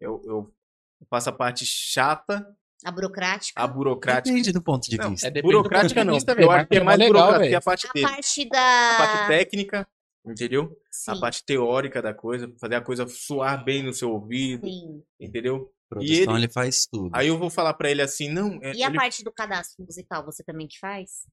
[0.00, 0.52] Eu, eu
[1.10, 2.46] faço a parte chata,
[2.84, 3.60] A burocrática.
[3.62, 4.30] a burocrática.
[4.30, 5.28] Depende do ponto de Não, vista.
[5.28, 6.14] É, burocrática não.
[6.14, 7.56] vista, eu acho que é mas mais legal, burocrática velho.
[7.56, 8.06] a parte A dele.
[8.06, 9.26] parte A parte da.
[9.28, 9.88] técnica,
[10.26, 10.64] entendeu?
[11.08, 15.02] A Sim, parte teórica da coisa, fazer a coisa soar bem no seu ouvido, sim.
[15.20, 15.72] entendeu?
[15.88, 17.10] Produção, ele- ele faz tudo.
[17.14, 19.84] Aí eu vou falar pra ele assim, não, é- E a ele- parte do cadastro
[19.84, 21.26] musical, você também que faz?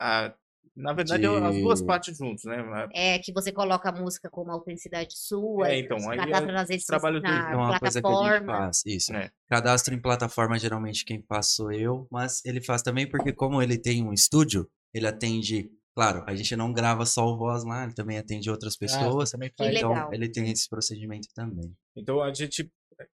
[0.00, 0.34] a-
[0.76, 2.56] na verdade, é as duas De- partes juntos, né?
[2.56, 6.50] A- É que você coloca a música com uma autenticidade sua, É, então, aí cadastra
[6.50, 7.18] é nas redes trabalho.
[7.18, 8.56] É na uma coisa que a gente plataforma.
[8.58, 9.12] faz, isso.
[9.14, 9.30] É.
[9.48, 13.78] Cadastro em plataforma, geralmente quem faz sou eu, mas ele faz também porque como ele
[13.78, 17.94] tem um estúdio, ele atende, claro, a gente não grava só o voz lá, ele
[17.94, 19.76] também atende outras Ah, pessoas, também Que faz.
[19.76, 20.14] então legal.
[20.14, 21.74] ele tem esse procedimento também.
[21.96, 22.70] Então a gente.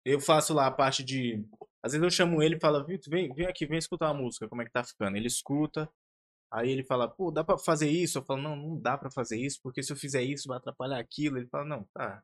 [0.06, 1.44] Eu faço lá a parte de.
[1.84, 4.48] Às vezes eu chamo ele e falo, Vitor, vem, vem aqui, vem escutar a música,
[4.48, 5.18] como é que tá ficando.
[5.18, 5.90] Ele escuta.
[6.52, 8.18] Aí ele fala, pô, dá pra fazer isso?
[8.18, 11.00] Eu falo, não, não dá pra fazer isso, porque se eu fizer isso vai atrapalhar
[11.00, 11.38] aquilo.
[11.38, 12.22] Ele fala, não, tá,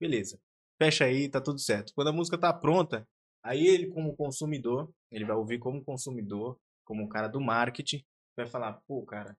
[0.00, 0.38] beleza.
[0.80, 1.92] Fecha aí, tá tudo certo.
[1.94, 3.06] Quando a música tá pronta,
[3.42, 8.04] aí ele, como consumidor, ele vai ouvir como consumidor, como cara do marketing,
[8.36, 9.36] vai falar, pô, cara,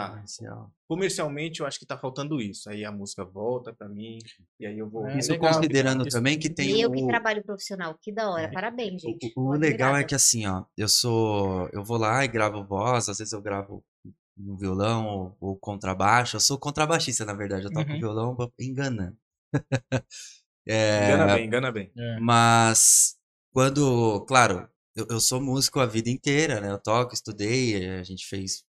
[0.00, 0.72] tá, Comercial.
[0.86, 2.68] comercialmente eu acho que tá faltando isso.
[2.70, 4.18] Aí a música volta pra mim,
[4.60, 5.06] e aí eu vou.
[5.06, 8.12] É, Isso legal, considerando isso- também que tem E eu o, que trabalho profissional, que
[8.12, 8.50] da hora.
[8.52, 9.32] Parabéns, gente.
[9.36, 13.08] o, o legal é que assim, ó, eu sou, eu vou lá e gravo voz,
[13.08, 13.84] às vezes eu gravo
[14.36, 17.98] no violão ou, ou contrabaixo, eu sou contrabaixista na verdade, eu toco Uhum.
[17.98, 19.16] violão enganando.
[20.70, 21.90] É, Engana bem, engana bem.
[21.96, 22.20] É.
[22.20, 23.16] Mas
[23.54, 26.70] quando, claro, eu, eu sou músico a vida inteira, né?
[26.70, 28.62] Eu toco, estudei, a gente fez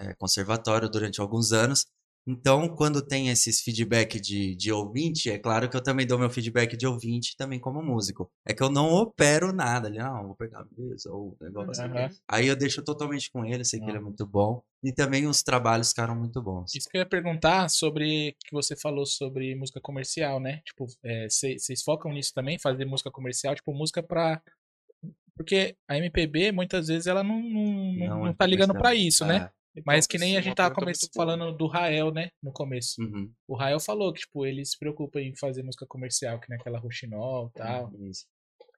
[0.00, 1.86] eh, conservatório durante alguns anos.
[2.26, 6.28] Então, quando tem esses feedback de, de ouvinte, é claro que eu também dou meu
[6.28, 8.30] feedback de ouvinte também como músico.
[8.46, 12.20] É que eu não opero nada, ali, não, vou pegar a mesa, ou negócio assim.
[12.28, 14.62] Aí eu deixo totalmente com ele, sei que ele é muito bom.
[14.82, 16.74] E também os trabalhos ficaram muito bons.
[16.74, 20.60] Isso que eu ia perguntar sobre que você falou sobre música comercial, né?
[20.64, 20.86] Tipo,
[21.28, 24.42] vocês focam nisso também, fazer música comercial, tipo, música pra.
[25.34, 29.08] Porque a MPB, muitas vezes, ela não, não, não, é não tá ligando pra comercial.
[29.08, 29.50] isso, né?
[29.86, 31.26] Mas que nem a gente tava pergunta come- muito boa.
[31.26, 32.30] falando do Rael, né?
[32.42, 33.00] No começo.
[33.00, 33.04] É.
[33.04, 33.32] Uhum.
[33.48, 37.50] O Rael falou que, tipo, ele se preocupa em fazer música comercial, que naquela Roxinol
[37.54, 37.92] e tal.
[38.08, 38.26] Isso.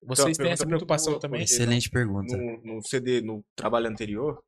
[0.05, 1.43] Vocês têm pergunta essa muito preocupação boa, também?
[1.43, 2.37] Excelente pergunta.
[2.37, 4.43] no, no CD, no trabalho anterior,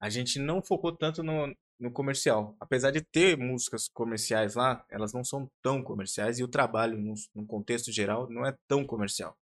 [0.00, 2.56] a gente não focou tanto no, no comercial.
[2.58, 7.14] Apesar de ter músicas comerciais lá, elas não são tão comerciais e o trabalho, no,
[7.34, 9.36] no contexto geral, não é tão comercial.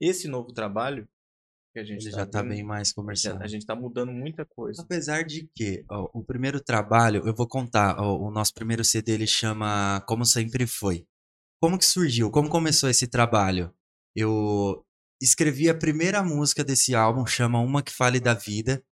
[0.00, 1.08] Esse novo trabalho
[1.72, 3.38] que a gente Ele tá já tá vendo, bem mais comercial.
[3.40, 4.82] a gente tá mudando muita coisa.
[4.82, 9.12] Apesar de que ó, o primeiro trabalho, eu vou contar, ó, o nosso primeiro CD
[9.12, 11.06] ele chama Como Sempre Foi.
[11.60, 12.30] Como que surgiu?
[12.30, 13.72] Como começou esse trabalho?
[14.16, 14.84] Eu
[15.20, 18.82] escrevi a primeira música desse álbum, chama Uma Que Fale da Vida,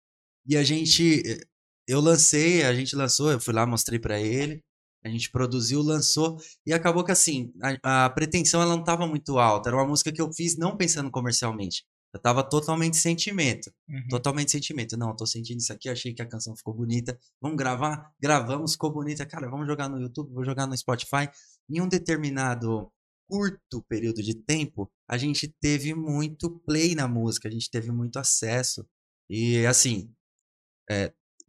[0.47, 1.41] e a gente, eh,
[1.89, 4.63] eu lancei, a gente lançou, eu fui lá, mostrei pra ele,
[5.05, 6.37] a gente produziu, lançou,
[6.67, 10.13] e acabou que assim, a, a pretensão ela não tava muito alta, era uma música
[10.13, 13.73] que eu fiz não pensando comercialmente, eu tava totalmente sentimento.
[13.89, 14.09] Uhum.
[14.09, 14.97] Totalmente sentimento.
[14.97, 17.19] Não, tô sentindo isso aqui, achei que a canção ficou bonita.
[17.41, 18.11] Vamos gravar?
[18.21, 19.27] Gravamos, ficou bonita.
[19.27, 21.29] Cara, vamos jogar no YouTube, vou jogar no Spotify.
[21.69, 22.91] Em um determinado
[23.29, 28.19] curto período de tempo, a gente teve muito play na música, a gente teve muito
[28.19, 28.87] acesso.
[29.29, 30.11] E assim,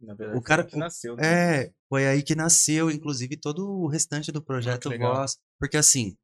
[0.00, 1.62] Na verdade, O cara- foi que nasceu, né?
[1.64, 4.88] é, foi aí que nasceu, inclusive, todo o restante do projeto.
[4.98, 5.36] Voz.
[5.58, 6.16] Porque assim,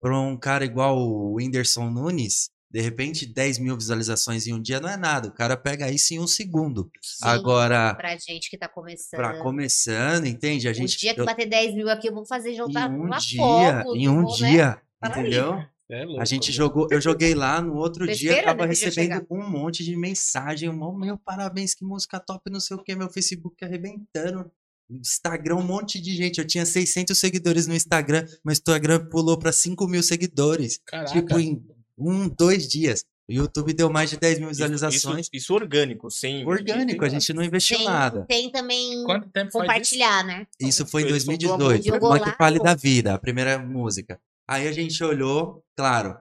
[0.00, 4.80] para um cara igual o Whindersson Nunes, de repente 10 mil visualizações em um dia
[4.80, 5.28] não é nada.
[5.28, 6.90] O cara pega isso em um segundo.
[7.00, 9.16] Sim, Agora, Pra gente que tá começando.
[9.20, 10.66] pra começando, entende?
[10.66, 10.98] A O gente.
[10.98, 13.40] dia que eu- bater 10 mil aqui, eu vou fazer em juntar um uma dia,
[13.40, 14.50] fogo, em um vou, né?
[14.50, 15.10] dia, aí.
[15.10, 15.62] entendeu?
[15.88, 16.20] É louco.
[16.20, 19.26] A gente jogou, eu joguei lá, no outro dia Besteira, tava né, que ia recebendo
[19.30, 23.08] um monte de mensagem, um, meu parabéns, que música top, não sei o que, meu
[23.08, 24.50] Facebook arrebentando,
[24.90, 29.52] Instagram, um monte de gente, eu tinha 600 seguidores no Instagram, meu Instagram pulou pra
[29.52, 31.12] 5 mil seguidores, Caraca.
[31.12, 31.62] tipo em
[31.98, 36.10] um, dois dias, o YouTube deu mais de 10 mil Isso- visualizações, Isso, isso orgânico,
[36.10, 38.26] sem investir, orgânico, a gente não investiu Tem, nada.
[38.26, 39.58] tem também Quanto tempo isso?
[39.58, 40.46] compartilhar, né?
[40.60, 41.58] Isso foi em Eles são do amor.
[41.58, 44.20] 2018, Jogou Uma que Fale da Vida, a primeira música.
[44.46, 46.18] Aí a gente olhou, claro,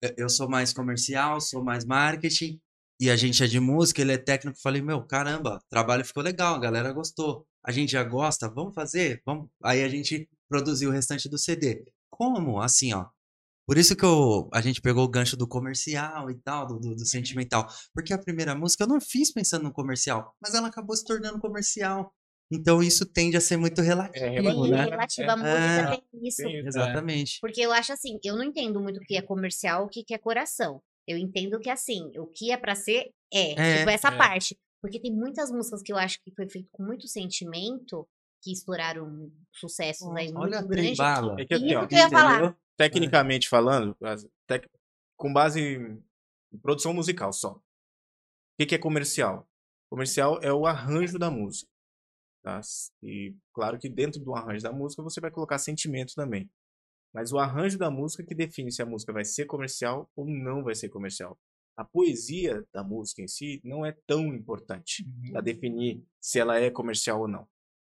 [0.00, 2.60] eu- eu sou mais comercial, sou mais marketing,
[3.00, 4.56] e a gente é de música, ele é técnico.
[4.62, 7.44] Falei, meu, caramba, o trabalho ficou legal, a galera gostou.
[7.66, 9.20] A gente já gosta, vamos fazer?
[9.26, 9.48] Vamos.
[9.62, 11.84] Aí a gente produziu o restante do CD.
[12.08, 12.60] Como?
[12.60, 13.06] Assim, ó.
[13.66, 16.94] Por isso que eu, a gente pegou o gancho do comercial e tal, do, do-
[16.96, 17.66] do sentimental.
[17.94, 21.40] Porque a primeira música eu não fiz pensando no comercial, mas ela acabou se tornando
[21.40, 22.12] comercial.
[22.52, 24.84] Então isso tende a ser muito relativo, Tem relativo, né?
[24.84, 25.30] relativa É.
[25.30, 25.96] à música, É.
[25.96, 26.42] tem isso.
[26.42, 26.68] Tem isso.
[26.68, 27.38] Exatamente.
[27.40, 30.12] Porque eu acho assim, eu não entendo muito o que é comercial, o que que
[30.14, 30.82] é coração.
[31.08, 34.16] Eu entendo que assim, o que é pra ser é, É, tipo essa é.
[34.16, 34.56] parte.
[34.82, 38.06] Porque tem muitas músicas que eu acho que foi feito com muito sentimento,
[38.44, 40.96] que estouraram sucessos aí muito Olha grandes.
[40.96, 41.40] trem-bala.
[41.40, 42.56] É que assim, ó, que eu ia falar.
[42.76, 43.96] tecnicamente falando,
[44.46, 44.68] tec-
[45.16, 46.02] com base em
[46.52, 47.52] em produção musical só.
[47.54, 47.62] O
[48.60, 49.48] que, que é comercial?
[49.90, 51.68] Comercial é o arranjo da música.
[52.44, 52.60] tá?
[53.02, 56.48] E claro que dentro do arranjo da música você vai colocar sentimento também.
[57.12, 60.62] Mas o arranjo da música que define se a música vai ser comercial ou não
[60.62, 61.36] vai ser comercial.
[61.76, 65.32] A poesia da música em si não é tão importante Uhum.
[65.32, 67.48] para definir se ela é comercial ou não.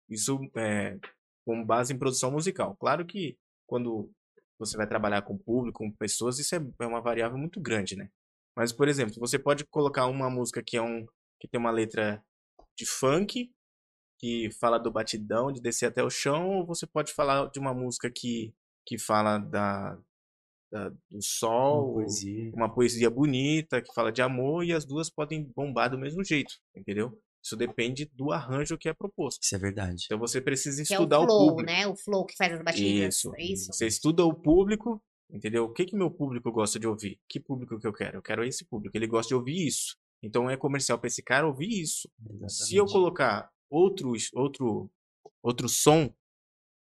[0.08, 0.98] Isso é
[1.44, 2.76] com base em produção musical.
[2.76, 3.36] Claro que
[3.66, 4.10] quando
[4.58, 8.08] você vai trabalhar com público, com pessoas, isso é, é uma variável muito grande, né?
[8.56, 11.06] Mas, por exemplo, você pode colocar uma música que é um
[11.40, 12.22] que tem uma letra
[12.78, 13.50] de funk,
[14.18, 17.74] que fala do batidão, de descer até o chão, ou você pode falar de uma
[17.74, 18.54] música que,
[18.86, 19.98] que fala da,
[20.72, 22.52] da- do Uma sol, poesia.
[22.52, 26.54] uma poesia bonita, que fala de amor, e as duas podem bombar do mesmo jeito,
[26.74, 27.20] entendeu?
[27.44, 29.42] Isso depende do arranjo que é proposto.
[29.42, 30.04] Isso é verdade.
[30.06, 31.70] Então você precisa Que é o estudar o, flow, público.
[31.70, 31.86] né?
[31.86, 33.16] O flow que faz as batidas.
[33.16, 33.34] Isso.
[33.36, 33.72] É isso?
[33.72, 35.64] Você estuda o público, entendeu?
[35.64, 37.20] O que que meu público gosta de ouvir?
[37.28, 38.16] Que público que eu quero?
[38.18, 38.96] Eu quero esse público.
[38.96, 39.96] Ele gosta de ouvir isso.
[40.22, 42.08] Então é comercial para esse cara ouvir isso.
[42.48, 42.92] Se eu Exatamente.
[42.92, 44.90] colocar outro outro
[45.42, 46.10] outro som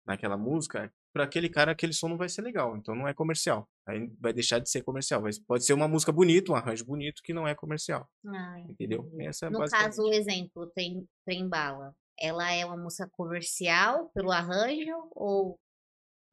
[0.05, 2.75] naquela música, para aquele cara aquele som não vai ser legal.
[2.75, 3.69] Então não é comercial.
[3.87, 5.21] Aí vai deixar de ser comercial.
[5.21, 8.09] Mas pode ser uma música bonita, um arranjo bonito que não é comercial.
[8.25, 9.09] Ah, Entendeu?
[9.19, 11.93] Essa é No caso, o exemplo, tem Trem Bala.
[12.19, 15.57] Ela é uma música comercial pelo arranjo ou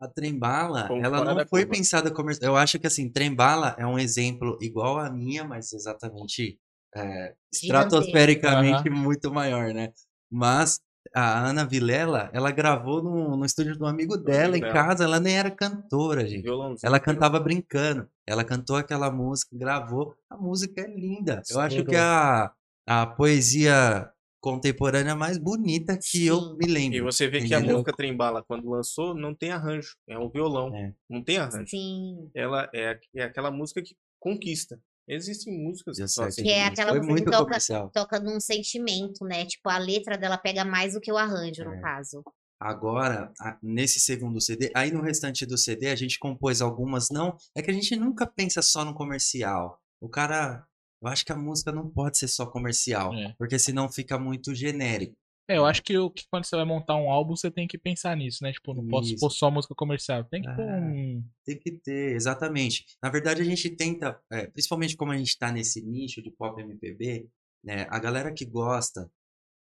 [0.01, 1.77] A Trembala, Como ela não foi curva.
[1.77, 2.53] pensada comercial.
[2.53, 6.59] Eu acho que assim, Trembala é um exemplo igual a minha, mas exatamente
[6.95, 9.93] é, estratosfericamente muito maior, né?
[10.31, 10.81] Mas
[11.15, 14.73] a Ana Vilela, ela gravou no, no estúdio do amigo dela em dela.
[14.73, 16.43] casa, ela nem era cantora, gente.
[16.43, 16.87] Violãozinho.
[16.87, 18.09] Ela cantava brincando.
[18.27, 20.15] Ela cantou aquela música, gravou.
[20.29, 21.43] A música é linda.
[21.51, 22.53] Eu acho que a,
[22.87, 24.11] a poesia
[24.41, 26.57] contemporânea mais bonita que eu Sim.
[26.57, 26.97] me lembro.
[26.99, 27.77] E você vê que a Entendeu?
[27.77, 29.97] música Trembala, quando lançou, não tem arranjo.
[30.09, 30.75] É um violão.
[30.75, 30.95] É.
[31.09, 31.69] Não tem arranjo.
[31.69, 32.31] sim.
[32.35, 34.81] Ela é, é aquela música que conquista.
[35.13, 36.43] Existem músicas que assim.
[36.43, 37.91] Que é aquela Foi música que toca- comercial.
[37.91, 39.45] Toca num sentimento, né?
[39.47, 41.81] Tipo, a letra dela pega mais do que o arranjo, no É.
[41.81, 42.23] caso.
[42.63, 47.37] Agora, nesse segundo CD, aí no restante do CD a gente compôs algumas, não.
[47.57, 49.81] É que a gente nunca pensa só no comercial.
[50.01, 50.65] O cara.
[51.03, 53.35] Eu acho que a música não pode ser só comercial, É.
[53.39, 55.17] porque senão fica muito genérico.
[55.51, 57.77] É, eu acho que, o, que quando você vai montar um álbum, você tem que
[57.77, 58.53] pensar nisso, né?
[58.53, 59.19] Tipo, não posso Isso.
[59.21, 60.23] pôr só música comercial.
[60.25, 60.77] Tem que pôr Ah.
[60.81, 61.25] um.
[61.45, 62.85] Tem que ter, exatamente.
[63.03, 66.61] Na verdade, a gente tenta, é, principalmente como a gente tá nesse nicho de pop
[66.61, 67.27] MPB,
[67.65, 67.87] né?
[67.91, 69.11] A galera que gosta,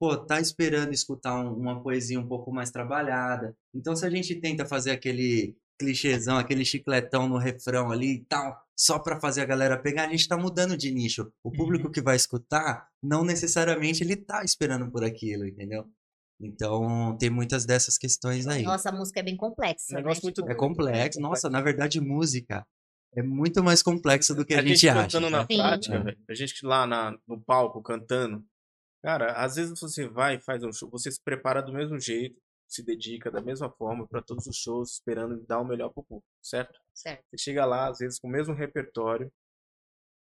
[0.01, 3.55] pô, tá esperando escutar um- uma poesia um pouco mais trabalhada.
[3.75, 8.57] Então, se a gente tenta fazer aquele clichêzão, aquele chicletão no refrão ali e tal,
[8.79, 11.31] só pra fazer a galera pegar, a gente tá mudando de nicho.
[11.43, 15.85] O público que vai escutar, não necessariamente ele tá esperando por aquilo, entendeu?
[16.41, 18.63] Então, tem muitas dessas questões aí.
[18.63, 19.93] Nossa, a música é bem complexa.
[19.93, 20.27] Um negócio né?
[20.27, 21.21] muito Tipo, É complexo.
[21.21, 22.67] Nossa, na verdade, música
[23.17, 25.03] é muito mais complexo do que a, gente, acha.
[25.03, 25.47] cantando na tá?
[25.49, 25.57] Sim.
[25.59, 26.33] prática, É.
[26.33, 28.45] a gente lá na, no palco cantando.
[29.03, 32.41] Cara, às vezes você vai e faz um show, você se prepara do mesmo jeito,
[32.67, 36.27] se dedica da mesma forma para todos os shows, esperando dar o melhor pro público,
[36.43, 36.77] certo?
[36.93, 37.23] Certo.
[37.31, 39.31] Você chega lá, às vezes, com o mesmo repertório,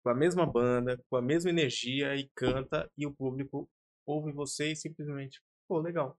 [0.06, 3.68] com a mesma banda, com a mesma energia e canta, e o público
[4.06, 6.16] ouve você e simplesmente, pô, legal.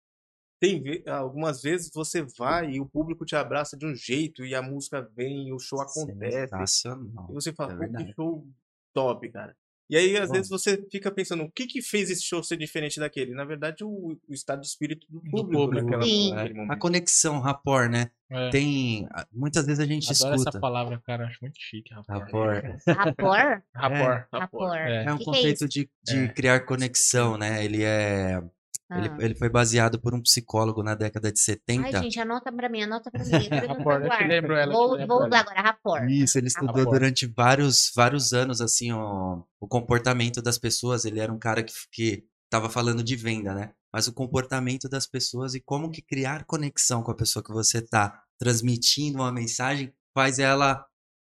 [0.61, 4.63] Tem algumas vezes você vai e o público te abraça de um jeito e a
[4.63, 6.49] música vem, e o show acontece.
[6.49, 7.29] Sensacional.
[7.31, 8.49] E você fala, É pô, que show
[8.93, 9.57] top, cara.
[9.89, 10.35] E aí, às Bom.
[10.35, 13.33] vezes, você fica pensando, o que que fez esse show ser diferente daquele?
[13.35, 15.85] Na verdade, o, o estado de espírito do público, público.
[15.85, 16.35] naquela, Sim.
[16.35, 18.11] naquele A conexão, rapport, né?
[18.29, 19.07] É, Tem.
[19.33, 20.51] Muitas vezes a gente adoro escuta.
[20.51, 21.27] essa palavra, cara.
[21.27, 22.19] Acho muito chique, rapport.
[22.19, 22.83] Rapport.
[22.89, 23.63] Rapor?
[23.75, 24.27] Rapport.
[24.33, 24.77] Rapor.
[24.77, 25.05] É.
[25.05, 25.69] É um Que que é conceito isso?
[25.69, 26.29] de, de É.
[26.29, 27.65] criar conexão, né?
[27.65, 28.43] Ele é.
[28.91, 29.17] Ele, Ah.
[29.19, 31.87] ele foi baseado por um psicólogo na década de 70.
[31.99, 33.49] Ai, gente, anota pra mim, anota pra mim.
[33.51, 34.73] eu Rapport, te lembro ela.
[34.73, 35.27] Vou, lembro vou ela.
[35.29, 36.09] usar agora, rapor.
[36.11, 36.91] Isso, ele estudou Rapport.
[36.93, 41.05] durante vários, vários anos, assim, o, o comportamento das pessoas.
[41.05, 43.73] Ele era um cara que, que tava falando de venda, né?
[43.93, 47.81] Mas o comportamento das pessoas e como que criar conexão com a pessoa que você
[47.83, 50.85] tá transmitindo uma mensagem faz ela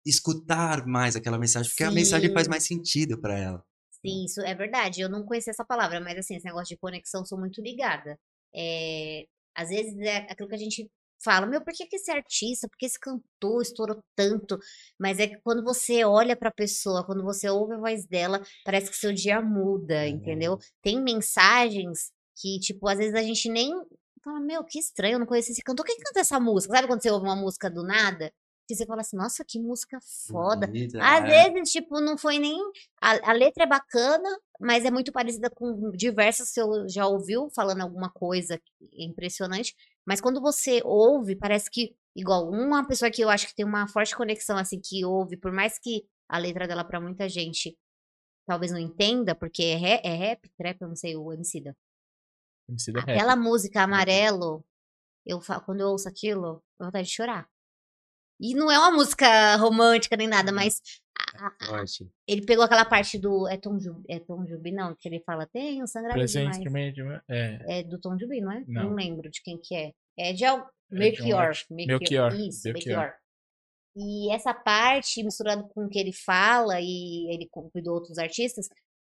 [0.04, 2.50] escutar mais aquela mensagem, porque a mensagem faz Sim.
[2.50, 3.64] mais sentido para ela.
[4.04, 5.00] Sim, isso é verdade.
[5.00, 8.18] Eu não conhecia essa palavra, mas assim, esse negócio de conexão, sou muito ligada.
[8.54, 10.90] É, às vezes é aquilo que a gente
[11.22, 14.58] fala, meu, por que, que esse artista, por que esse cantor estourou tanto?
[14.98, 18.90] Mas é que quando você olha pra pessoa, quando você ouve a voz dela, parece
[18.90, 20.58] que seu dia muda, entendeu?
[20.82, 23.72] Tem mensagens que, tipo, às vezes a gente nem
[24.22, 25.86] fala, meu, que estranho, eu não conheço esse cantor.
[25.86, 26.74] Quem canta essa música?
[26.74, 28.32] Sabe quando você ouve uma música do nada?
[28.66, 29.98] Que você fala assim, nossa, que música
[30.28, 30.66] foda.
[30.66, 31.50] Bonita, Às é.
[31.50, 32.58] vezes, tipo, não foi nem.
[33.00, 34.28] A, a letra é bacana,
[34.60, 38.60] mas é muito parecida com diversas que você já ouviu falando alguma coisa
[38.92, 39.74] impressionante.
[40.04, 41.94] Mas quando você ouve, parece que.
[42.14, 45.52] Igual, uma pessoa que eu acho que tem uma forte conexão, assim, que ouve, por
[45.52, 47.76] mais que a letra dela, pra muita gente,
[48.46, 51.74] talvez não entenda, porque é, rap, é rap, trap, eu não sei, o MC da.
[52.68, 53.10] MC da Rap.
[53.10, 54.64] Aquela música amarelo,
[55.24, 57.48] eu quando eu ouço aquilo, eu vontade de chorar.
[58.40, 60.80] E não é uma música romântica nem nada, mas
[61.34, 62.06] a- a- Forte.
[62.28, 63.48] ele pegou aquela parte do.
[63.48, 67.22] É Tom Jubim, é Tom Jubim, não, que ele fala, tem um sangrado Presente demais.
[67.28, 67.78] É.
[67.80, 68.64] É do Tom Jubim, não é?
[68.66, 68.94] Não.
[68.94, 69.92] lembro de quem que é.
[70.18, 70.44] É de.
[70.44, 71.52] É Melchior.
[71.70, 72.32] Melchior.
[72.34, 73.14] Isso, Melchior.
[73.96, 78.68] E essa parte, misturado com o que ele fala e ele convidou outros artistas,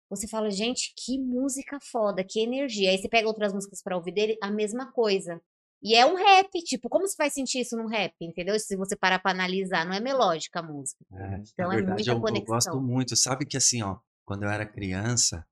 [0.10, 2.90] você fala, gente, que música foda, que energia.
[2.90, 5.40] Aí você pega outras músicas pra ouvir dele, a mesma coisa.
[5.84, 8.60] E é um rap, tipo, como você vai sentir isso num rap, entendeu?
[8.60, 11.04] Se você parar pra analisar, não é melódica a música.
[11.12, 12.82] É, Então na é verdade, muita eu, eu gosto conexão.
[12.82, 13.16] muito.
[13.16, 15.46] Sabe que assim, ó, quando eu era criança,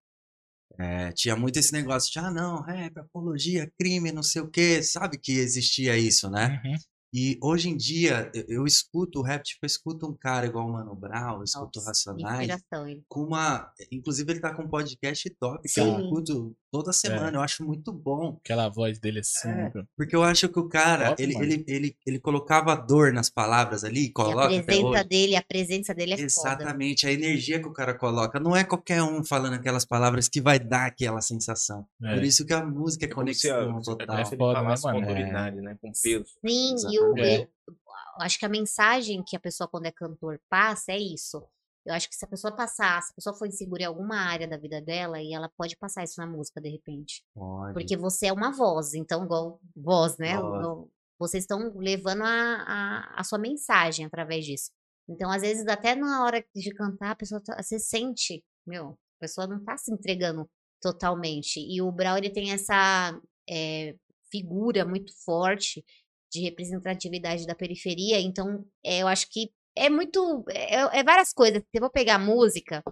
[0.77, 4.83] é, tinha muito esse negócio de, ah, não, rap, apologia, crime, não sei o quê.
[4.83, 6.61] Sabe que existia isso, né?
[6.63, 6.75] Uhum.
[7.13, 10.67] E hoje em dia, eu, eu escuto o rap, tipo, eu escuto um cara igual
[10.67, 12.87] o Mano Brown, eu escuto Nossa, Racionais, inspiração.
[12.87, 13.03] Ele.
[13.07, 13.71] com uma...
[13.91, 15.81] Inclusive, ele tá com um podcast top, que Sim.
[15.81, 18.37] eu escuto toda semana, eu acho muito bom.
[18.43, 19.49] Aquela voz dele assim.
[19.49, 19.69] É.
[19.71, 21.45] pro- Porque eu acho que o cara, Top, ele, mano.
[21.45, 25.35] ele, ele, ele colocava dor nas palavras ali, e E a coloca até presença dele,
[25.35, 26.25] a presença dele é foda.
[26.25, 28.39] Exatamente, a energia que o cara coloca.
[28.39, 31.85] Não é qualquer um falando aquelas palavras que vai dar aquela sensação.
[32.03, 32.13] É.
[32.13, 34.15] Por isso que a música é É conexão total.
[34.19, 34.99] ele foda, né, com mano?
[34.99, 35.77] autoridade, né?
[35.81, 36.25] Com peso.
[36.45, 37.51] Sim, e o, Exatamente.
[37.67, 41.45] eu acho que a mensagem que a pessoa, quando é cantor, passa é isso.
[41.85, 44.47] Eu acho que se a pessoa passar, se a pessoa for insegura em alguma área
[44.47, 47.23] da vida dela, e ela pode passar isso na música, de repente.
[47.33, 47.73] Pode.
[47.73, 50.37] Porque você é uma voz, então, igual voz, né?
[50.37, 50.87] Voz.
[51.17, 54.71] Vocês estão levando a, a, a sua mensagem através disso.
[55.09, 59.19] Então, às vezes, até na hora de cantar, a pessoa tá- você sente, meu, a
[59.19, 60.47] pessoa não tá se entregando
[60.81, 61.59] totalmente.
[61.59, 63.95] E o Brau, ele tem essa é,
[64.31, 65.83] figura muito forte
[66.31, 68.19] de representatividade da periferia.
[68.19, 70.43] Então, é, eu acho que é muito.
[70.49, 71.61] É, é várias coisas.
[71.61, 72.83] Se eu vou pegar a música,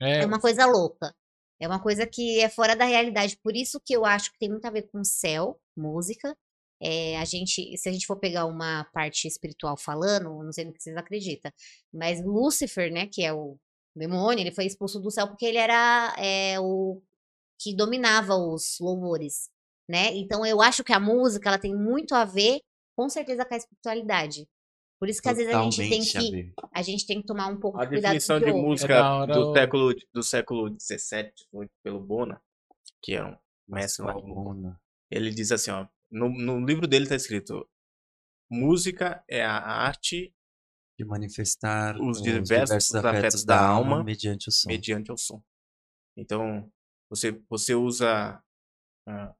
[0.00, 1.14] É, é uma coisa louca.
[1.60, 3.38] É uma coisa que é fora da realidade.
[3.42, 6.34] Por isso que eu acho que tem muito a ver com céu, música.
[6.82, 10.72] É, a gente, se a gente for pegar uma parte espiritual falando, não sei no
[10.72, 11.52] que vocês acreditam,
[11.92, 13.58] mas Lúcifer, né, que é o
[13.94, 17.02] demônio, ele foi expulso do céu porque ele era é, o
[17.60, 19.50] que dominava os louvores,
[19.86, 20.14] né?
[20.14, 22.60] Então eu acho que a música ela tem muito a ver,
[23.00, 24.46] com certeza, com a espiritualidade.
[24.98, 27.46] Por isso que às vezes a gente tem a que a gente tem que tomar
[27.48, 30.22] um pouco A de cuidado com definição de música É da do o- século, do
[30.22, 32.42] século XVII, foi pelo Bona,
[33.02, 33.34] que é um
[33.66, 34.14] mestre lá
[35.10, 37.66] ele diz assim, ó, no, no livro dele tá escrito,
[38.50, 40.34] música é a arte
[40.98, 44.68] De manifestar Os diversos afetos da alma mediante o som.
[44.68, 45.42] mediante o som.
[46.16, 46.70] Então,
[47.08, 48.40] você, você usa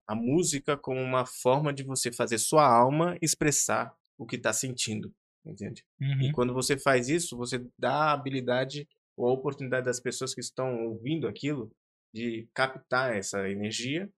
[0.07, 5.13] a, música como uma forma de você fazer sua alma expressar o que está sentindo,
[5.45, 5.85] entende?
[6.01, 6.23] uhum.
[6.23, 10.41] E quando você faz isso, você dá a habilidade ou a oportunidade das pessoas que
[10.41, 11.71] estão ouvindo aquilo
[12.13, 14.11] de captar essa energia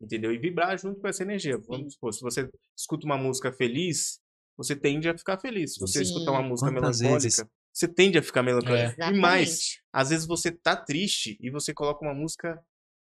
[0.00, 0.32] Entendeu?
[0.32, 1.58] E vibrar junto com essa energia.
[1.58, 4.18] Vamos supor, se você escuta uma música feliz,
[4.56, 5.74] você tende a ficar feliz.
[5.74, 6.10] Se você Sim.
[6.10, 7.44] escutar uma música Quantas melancólica, vezes?
[7.72, 8.92] você tende a ficar melancólico.
[8.92, 9.18] Exatamente.
[9.18, 12.58] E mais, às vezes você tá triste e você coloca uma música.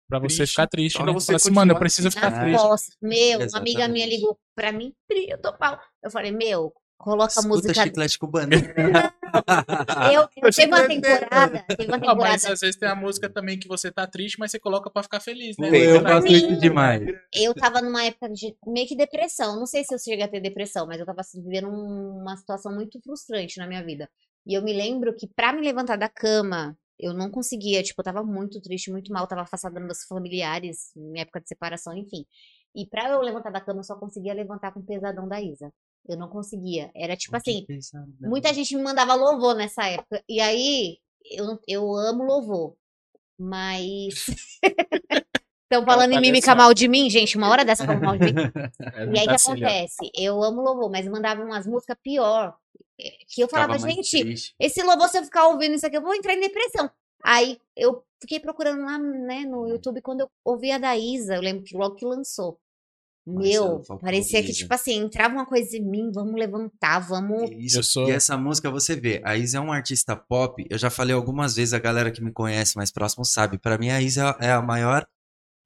[0.09, 1.13] Pra você Triste, ficar triste, pra né?
[1.13, 2.63] você Fala assim, mano, eu preciso ficar triste.
[2.63, 2.97] costas.
[3.03, 4.09] Meu, uma amiga minha Exatamente.
[4.11, 4.95] ligou pra mim,
[5.29, 5.79] eu tô pau.
[6.03, 7.75] Eu falei, meu, coloca a Escuta música.
[7.75, 8.57] chiclete com banana.
[10.15, 13.29] Eu, eu teve uma temporada, teve uma Ah, mas temporada, às vezes tem a música
[13.29, 15.69] também que você tá triste, mas você coloca pra ficar feliz, né?
[15.69, 17.03] Eu, eu faço isso demais.
[17.35, 19.59] eu tava numa época de meio que depressão.
[19.59, 22.37] Não sei se eu cheguei a ter depressão, mas eu tava assim, vivendo um- uma
[22.37, 24.09] situação muito frustrante na minha vida.
[24.47, 28.05] E eu me lembro que pra me levantar da cama, eu não conseguia, tipo, eu
[28.05, 32.25] tava muito triste, muito mal, tava afastada dos meus familiares, minha época de separação, enfim.
[32.75, 35.73] E pra eu levantar da cama, eu só conseguia levantar com o pesadão da Isa.
[36.09, 36.91] Eu não conseguia.
[36.95, 37.65] Era tipo assim,
[38.21, 40.23] Muita gente me mandava louvor nessa época.
[40.29, 40.99] E aí,
[41.31, 42.77] eu, eu amo louvor.
[43.39, 44.27] Mas.
[45.65, 46.55] Estão falando em nessa.
[46.55, 47.37] mal de mim, gente.
[47.37, 48.33] Uma hora dessa falam mal de mim.
[48.95, 50.11] É, E aí, o que acontece?
[50.15, 52.57] Eu amo louvor, mas mandava umas músicas pior.
[53.01, 54.55] Eh, Que eu falava, gente, triste.
[54.61, 56.91] esse louvor, se eu ficar ouvindo isso aqui, eu vou entrar em depressão.
[57.23, 61.35] Aí, eu fiquei procurando lá, né, no YouTube, quando eu ouvi a da Isa.
[61.35, 62.59] Eu lembro que logo que lançou.
[63.29, 67.51] Meu, Falcão parecia que, tipo assim, entrava uma coisa em mim, vamos levantar, vamos.
[67.51, 67.83] Isso.
[67.83, 70.65] Sou- E essa música você vê, a Isa é um artista pop.
[70.71, 73.59] Eu já falei algumas vezes, a galera que me conhece mais próximo sabe.
[73.59, 75.05] Pra mim, a Isa é a maior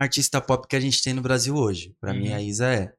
[0.00, 1.94] artista pop que a gente tem no Brasil hoje.
[2.00, 2.34] Pra mim, Uhum.
[2.36, 2.94] a Isa é.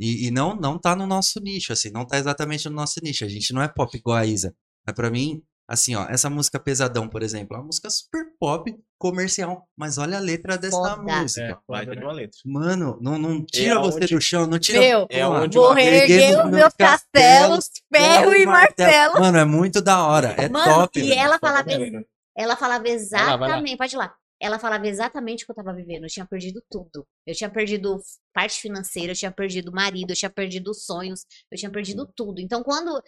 [0.00, 3.24] E, e não, não tá no nosso nicho, assim, não tá exatamente no nosso nicho.
[3.24, 4.54] A gente não é pop igual a Isa.
[4.86, 8.74] Mas pra mim, assim, ó, essa música Pesadão, por exemplo, é uma música super pop,
[8.98, 9.68] comercial.
[9.76, 10.96] Mas olha a letra dessa Foda.
[11.20, 11.42] música.
[11.42, 12.02] É, Vai ter né?
[12.02, 12.38] uma letra.
[12.46, 14.80] Mano, não, não tira você aonde- do chão, não tira.
[14.80, 19.20] Meu, É onde vou reerguer os meus castelos, ferro e martelo.
[19.20, 20.28] Mano, é muito da hora.
[20.38, 20.98] É Mano, top.
[20.98, 21.20] e velho.
[21.20, 22.02] ela falava, ex- né?
[22.36, 23.46] ela falava lá, vai lá.
[23.46, 24.14] exatamente, pode ir lá.
[24.40, 26.04] Ela falava exatamente o que eu tava vivendo.
[26.04, 27.06] Eu tinha perdido tudo.
[27.26, 27.98] Eu tinha perdido
[28.32, 32.40] parte financeira, eu tinha perdido marido, eu tinha perdido sonhos, eu tinha perdido tudo.
[32.40, 33.02] Então, quando.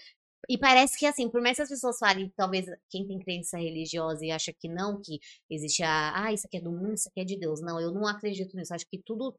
[0.49, 4.25] E parece que, assim, por mais que as pessoas falem, talvez quem tem crença religiosa
[4.27, 6.25] e acha que não, que existe a.
[6.25, 7.61] Ah, isso aqui é do mundo, isso aqui é de Deus.
[7.63, 8.73] Não, eu não acredito nisso.
[8.73, 9.35] Eu acho que tudo.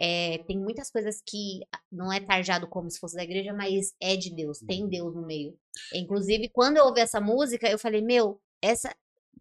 [0.00, 4.16] é, tem muitas coisas que não é tarjado como se fosse da igreja, mas é
[4.16, 4.60] de Deus.
[4.60, 5.56] Tem Deus no meio.
[5.94, 8.94] Inclusive, quando eu ouvi essa música, eu falei, meu, essa.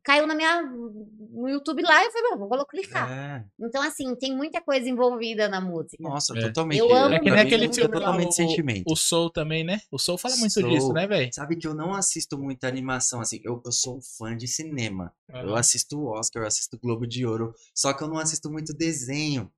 [0.04, 0.62] Caiu na minha.
[0.62, 3.10] no YouTube lá, eu falei, meu, vou clicar.
[3.12, 5.98] É, Então, assim, tem muita coisa envolvida na música.
[6.02, 6.42] nossa, É.
[6.42, 6.80] totalmente.
[6.80, 8.92] Eu amo É que nem aquele filme totalmente o- sentimento.
[8.92, 9.80] O Soul também, né?
[9.92, 10.70] O Soul fala muito Soul.
[10.70, 11.30] disso, né, velho?
[11.34, 15.14] Sabe que eu não assisto muita animação, assim, eu, eu sou um fã de cinema.
[15.30, 18.50] Eu assisto o Oscar, eu assisto o Globo de Ouro, só que eu não assisto
[18.52, 19.52] muito desenho.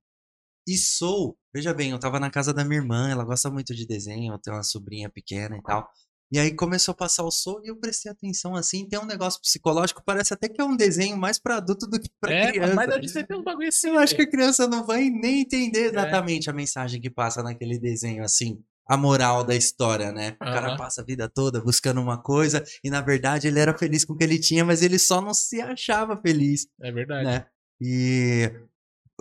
[0.68, 3.86] E Soul, veja bem, eu tava na casa da minha irmã, ela gosta muito de
[3.86, 5.88] desenho, eu tenho uma sobrinha pequena e tal.
[6.32, 9.40] E aí começou a passar o Soul e eu prestei atenção assim, tem um negócio
[9.40, 12.74] psicológico, parece até que é um desenho mais pra adulto do que pra É, criança.
[12.74, 13.88] mas deve ser um bagulho assim.
[13.88, 14.28] Eu acho que velho.
[14.28, 15.86] a criança não vai nem entender É.
[15.86, 20.36] exatamente a mensagem que passa naquele desenho, assim, a moral da história, né?
[20.40, 20.76] O cara Aham.
[20.76, 24.16] passa a vida toda buscando uma coisa e, na verdade, ele era feliz com o
[24.16, 27.24] que ele tinha, mas ele só não se achava feliz, É verdade.
[27.24, 27.46] né?
[27.80, 28.50] E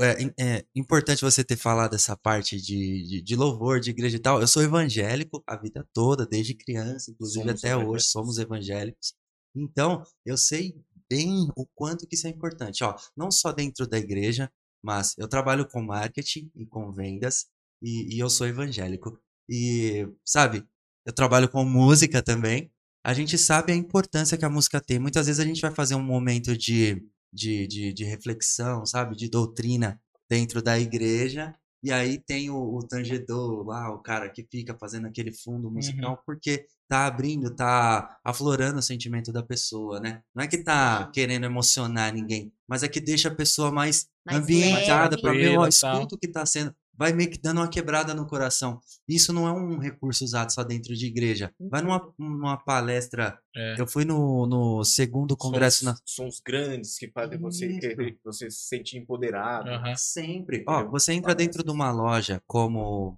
[0.01, 4.19] é, é importante você ter falado essa parte de, de, de louvor, de igreja e
[4.19, 4.39] tal.
[4.39, 8.11] Eu sou evangélico a vida toda, desde criança, inclusive Somos até hoje, evangélicos.
[8.11, 9.13] somos evangélicos.
[9.55, 10.75] Então, eu sei
[11.09, 14.51] bem o quanto que isso é importante, ó, não só dentro da igreja,
[14.83, 17.47] mas eu trabalho com marketing e com vendas
[17.81, 19.19] e, e eu sou evangélico.
[19.49, 20.63] E, sabe,
[21.05, 22.71] eu trabalho com música também.
[23.03, 24.99] A gente sabe a importância que a música tem.
[24.99, 29.29] Muitas vezes a gente vai fazer um momento de, de, de, de reflexão, sabe, de
[29.29, 31.55] doutrina dentro da igreja.
[31.81, 36.21] E aí tem o, o tangedor lá, o cara que fica fazendo aquele fundo musical,
[36.25, 40.21] porque tá abrindo, tá aflorando o sentimento da pessoa, né?
[40.35, 41.11] Não é que tá Sim.
[41.13, 45.67] querendo emocionar ninguém, mas é que deixa a pessoa mais Mais ambientada para ver, ó,
[45.67, 46.75] escuta o que tá sendo.
[46.99, 48.81] Vai meio que dando uma quebrada no coração.
[49.07, 51.49] Isso não é um recurso usado só dentro de igreja.
[51.57, 53.39] Vai numa, numa palestra.
[53.55, 53.75] É.
[53.79, 55.95] Eu fui no, no segundo congresso na.
[55.95, 59.69] Sons, sons grandes que fazem você que você se sentir empoderado.
[59.69, 59.95] Aham.
[59.95, 60.65] Sempre.
[60.67, 63.17] Ó, você entra dentro de uma loja como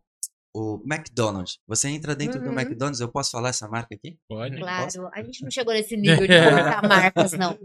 [0.53, 1.57] o McDonald's.
[1.67, 2.59] Você entra dentro do Uhum.
[2.59, 2.99] McDonald's.
[2.99, 4.15] Eu posso falar essa marca aqui?
[4.29, 4.57] Pode.
[4.57, 7.57] Claro, a gente não chegou nesse nível de colocar marcas, não.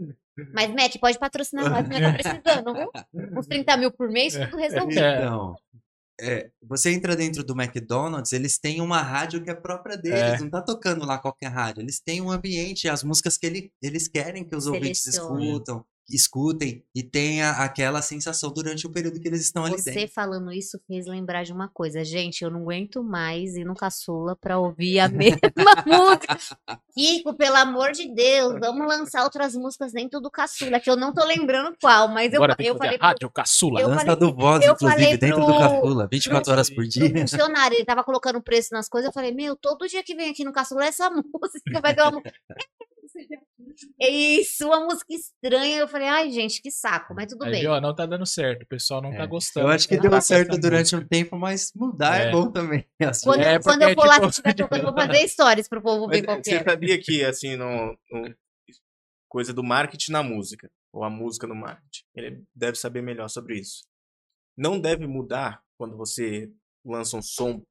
[0.51, 1.99] Mas, Matt, pode patrocinar nós, né?
[2.01, 2.91] Tá precisando, viu?
[3.37, 4.99] Uns 30 mil por mês, tudo resolvido.
[4.99, 5.17] É.
[5.17, 5.55] Então,
[6.19, 10.39] é, você entra dentro do McDonald's, eles têm uma rádio que é própria deles, É.
[10.39, 11.81] não tá tocando lá qualquer rádio.
[11.81, 15.39] Eles têm um ambiente, as músicas que ele, eles querem que os ouvintes Seleciona.
[15.45, 20.13] escutam, escutem e tenha aquela sensação durante o período que eles estão ali Você dentro.
[20.13, 22.03] falando isso fez lembrar de uma coisa.
[22.03, 25.39] Gente, eu não aguento mais ir no caçula pra ouvir a mesma
[25.85, 26.37] música.
[26.93, 31.13] Kiko, pelo amor de Deus, vamos lançar outras músicas dentro do caçula, que eu não
[31.13, 33.81] tô lembrando qual, mas eu, Agora tem que eu fazer falei a pro, rádio caçula.
[33.81, 36.85] eu Dança falei- do Voz, eu inclusive, falei dentro do pro- Cafula, 24 horas por
[36.87, 37.09] dia.
[37.19, 40.43] funcionário, ele tava colocando preço nas coisas, eu falei, meu, todo dia que vem aqui
[40.43, 42.33] no caçula é essa música, vai ter uma música.
[43.99, 45.77] É isso, uma música estranha.
[45.79, 47.61] Eu falei, ai, gente, que saco, mas tudo Aí, bem.
[47.61, 48.63] viu, não tá dando certo.
[48.63, 49.67] O pessoal não tá É, gostando.
[49.67, 51.05] Eu acho que deu tá certo durante muito.
[51.05, 52.31] um tempo, mas mudar é, É.
[52.31, 52.85] bom também.
[53.01, 53.41] Às Quando.
[53.41, 55.81] É, quando eu porque, for lá, tipo, se tiver tocando, eu vou fazer stories pro
[55.81, 56.63] povo ver Mas qual que você é.
[56.63, 58.35] sabia que, assim, no, no-
[59.29, 63.59] coisa do marketing na música, ou a música no marketing, ele deve saber melhor sobre
[63.59, 63.85] isso.
[64.57, 66.51] Não deve mudar quando você
[66.85, 67.61] lança um som.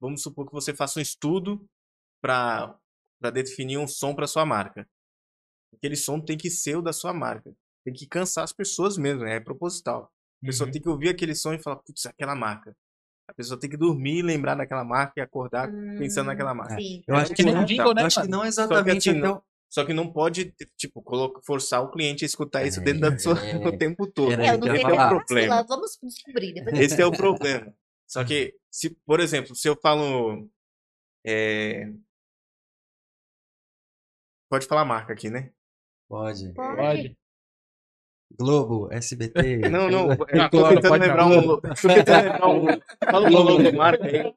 [0.00, 1.64] Vamos supor que você faça um estudo
[2.22, 2.78] para
[3.32, 4.86] definir um som para sua marca.
[5.76, 7.52] Aquele som tem que ser o da sua marca.
[7.84, 9.36] Tem que cansar as pessoas mesmo, né?
[9.36, 10.10] é proposital.
[10.42, 10.72] A pessoa Uhum.
[10.72, 12.76] tem que ouvir aquele som e falar, putz, aquela marca.
[13.28, 15.68] A pessoa tem que dormir e lembrar daquela marca e acordar
[15.98, 16.76] pensando naquela Hum, marca.
[16.80, 17.02] Sim.
[17.06, 19.36] Eu acho que que, não, jingle, né, eu acho que não exatamente assim, até não-
[19.38, 21.02] o- Só que não pode, tipo,
[21.44, 23.34] forçar o cliente a escutar isso dentro da sua,
[23.66, 23.66] É.
[23.66, 24.32] o tempo todo.
[24.32, 25.12] É, eu não que ia falar.
[25.12, 25.64] o o problema.
[25.64, 26.54] Vamos descobrir.
[26.54, 27.74] Depois Esse é o problema.
[28.06, 30.48] Só que, se, por exemplo, se eu falo.
[31.26, 31.90] é,
[34.48, 35.50] Pode falar marca aqui, né?
[36.08, 36.52] Pode.
[36.54, 37.16] Pode.
[38.38, 39.58] Globo, SBT.
[39.70, 40.10] Não, não.
[40.10, 41.42] Eu tô tentando pode lembrar um.
[41.42, 42.66] Tô tentando lembrar um.
[43.04, 43.28] Fala
[43.70, 44.34] uma aí.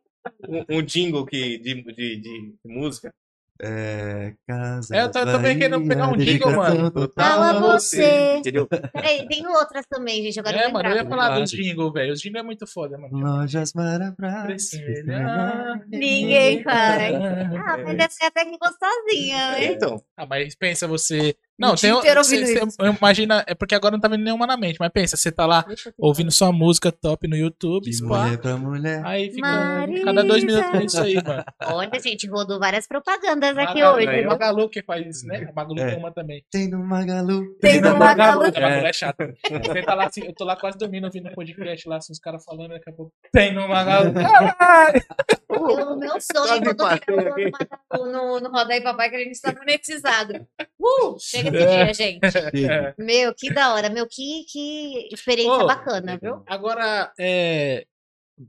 [0.48, 3.14] Um, um jingle que, de, de, de música.
[3.62, 6.92] É, casa É, eu tô- bem querendo pegar um jingle, mano.
[7.14, 8.38] Fala você.
[8.38, 8.66] Entendeu?
[8.68, 10.40] Peraí, tem outras também, gente.
[10.40, 11.70] Agora É, eu mano, eu ia falar dos Verdade.
[11.70, 12.14] jingle, velho.
[12.14, 13.18] Os jingle é muito foda, mano.
[13.18, 14.44] Lojas Marabras.
[14.46, 17.16] Precisa- Ninguém faz.
[17.68, 19.66] Ah, mas deve ser até que gostosinha, né?
[19.66, 21.36] Então, Ah, mas pensa você.
[21.60, 21.92] Não, tem.
[21.92, 23.44] inteiro ouvindo você imagina.
[23.48, 25.76] É porque agora não tá vindo nenhuma na mente, mas pensa, você tá lá eu
[25.98, 29.02] ouvindo sua música top no YouTube, De spa, mulher pra mulher.
[29.06, 29.48] aí fica.
[29.48, 30.06] Marisa.
[30.06, 31.44] Cada dois minutos tem isso aí, mano.
[31.66, 34.08] Olha, gente, rodou várias propagandas aqui Magalu- hoje.
[34.08, 34.30] É o?
[34.30, 35.48] Magalu que faz isso, né?
[35.52, 35.90] O Magalu É.
[35.90, 36.44] tem uma também.
[36.52, 37.56] Tem no Magalu.
[37.60, 38.44] Tem no Magalu.
[38.46, 39.18] É, Magalu é chato.
[39.66, 42.44] Você tá lá assim, eu tô lá quase dormindo ouvindo podcast lá, assim, os caras
[42.46, 43.12] falando, daqui a pouco.
[43.34, 44.14] Tem no Magalu.
[44.60, 45.02] Ai!
[45.50, 47.52] O meu sonho Quase quando passei eu aqui.
[47.94, 50.46] no, no, no Roda aí Papai que a gente está monetizado.
[50.80, 51.84] Uh, chega esse É.
[51.86, 52.20] dia, gente.
[52.72, 52.94] É.
[52.98, 53.90] Meu, que da hora.
[53.90, 56.44] Meu, que, que experiência Ô, bacana, viu?
[56.48, 57.86] Agora, é.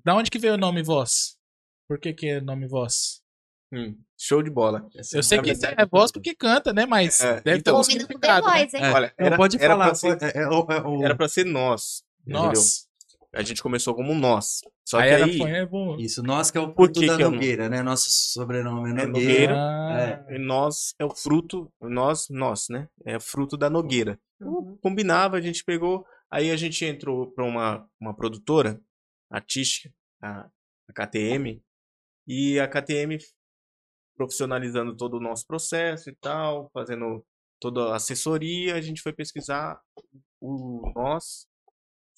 [0.05, 1.37] Da onde que veio o nome Voz?
[1.89, 3.21] Por que que é nome Voz?
[3.73, 4.85] hum, show de bola.
[5.13, 6.87] Eu sei que é voz porque canta, né?
[6.87, 8.59] Mas É, deve então- ter um Combina com The significado, né?
[8.61, 8.83] Voice, hein?
[8.85, 8.91] É.
[8.93, 9.85] Olha, era, pode era falar.
[9.87, 12.03] Pra ser, é- é é o- era pra ser nós.
[12.27, 12.53] entendeu?
[13.33, 14.61] A gente começou como nós.
[14.85, 15.39] Só aí que aí.
[15.39, 15.97] foi, é bom.
[15.99, 17.81] Isso, nós que é o fruto que da que não- Nogueira, né?
[17.83, 19.07] Nosso sobrenome é É Nogueira.
[19.07, 19.55] Nogueira.
[19.57, 22.89] Ah, E Nós é o fruto, nós, nós, né?
[23.05, 24.19] É fruto da Nogueira.
[24.41, 24.77] Uhum.
[24.83, 28.81] Combinava, a gente pegou, aí a gente entrou para uma, uma produtora
[29.31, 30.49] artística, a,
[30.89, 31.63] a KTM,
[32.27, 33.17] e a KTM
[34.17, 37.25] profissionalizando todo o nosso processo e tal, fazendo
[37.61, 39.81] toda a assessoria, a gente foi pesquisar
[40.41, 41.47] o nós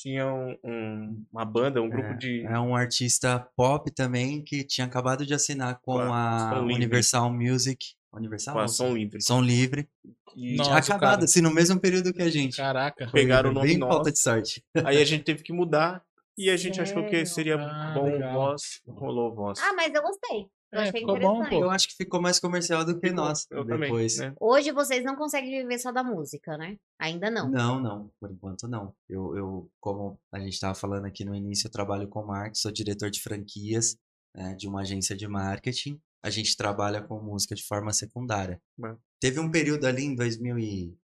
[0.02, 4.86] tinha um- um- uma banda, um grupo de É um artista pop também que tinha
[4.86, 6.60] acabado de assinar com Com a a.
[6.60, 7.78] Universal Music.
[8.12, 8.54] Universal?
[8.54, 9.22] com a som livre.
[9.22, 9.88] Som Livre.
[10.36, 11.24] E Nossa, Tinha acabado, cara.
[11.24, 12.56] assim, no mesmo período que a gente.
[12.56, 13.08] Caraca.
[13.08, 13.92] Foi pegaram o nome bem nosso.
[13.94, 14.62] falta de sorte.
[14.84, 16.02] aí a gente teve que mudar
[16.36, 18.32] e a gente achou que seria Ah, bom legal.
[18.34, 19.58] voz, rolou voz.
[19.62, 20.46] Ah, mas eu gostei.
[20.72, 21.60] Eu É, achei ficou bom, interessante.
[21.62, 23.46] Eu acho que ficou mais comercial do que Ficou, nós.
[23.50, 24.16] eu também, depois.
[24.18, 24.34] né?
[24.40, 26.78] Hoje vocês não conseguem viver só da música, né?
[26.98, 27.50] Ainda não.
[27.50, 28.94] Não, não, por enquanto não.
[29.08, 32.72] Eu, eu como a gente estava falando aqui no início, eu trabalho com marketing, sou
[32.72, 33.96] diretor de franquias
[34.34, 36.00] né, de uma agência de marketing.
[36.24, 38.60] A gente trabalha com música de forma secundária.
[38.84, 38.94] É.
[39.20, 40.96] Teve um período ali em 2000 e,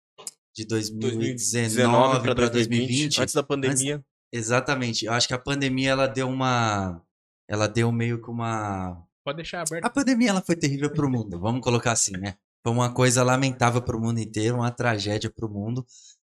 [0.57, 3.21] de 2019 2019 para para 2020, 2020.
[3.23, 4.05] antes da pandemia.
[4.33, 5.05] Exatamente.
[5.05, 7.03] Eu acho que a pandemia ela deu uma,
[7.49, 9.85] ela deu meio que uma Pode deixar aberto.
[9.85, 12.35] a pandemia ela foi terrível para o mundo, vamos colocar assim, né?
[12.62, 15.85] Foi uma coisa lamentável para o mundo inteiro, uma tragédia para o mundo.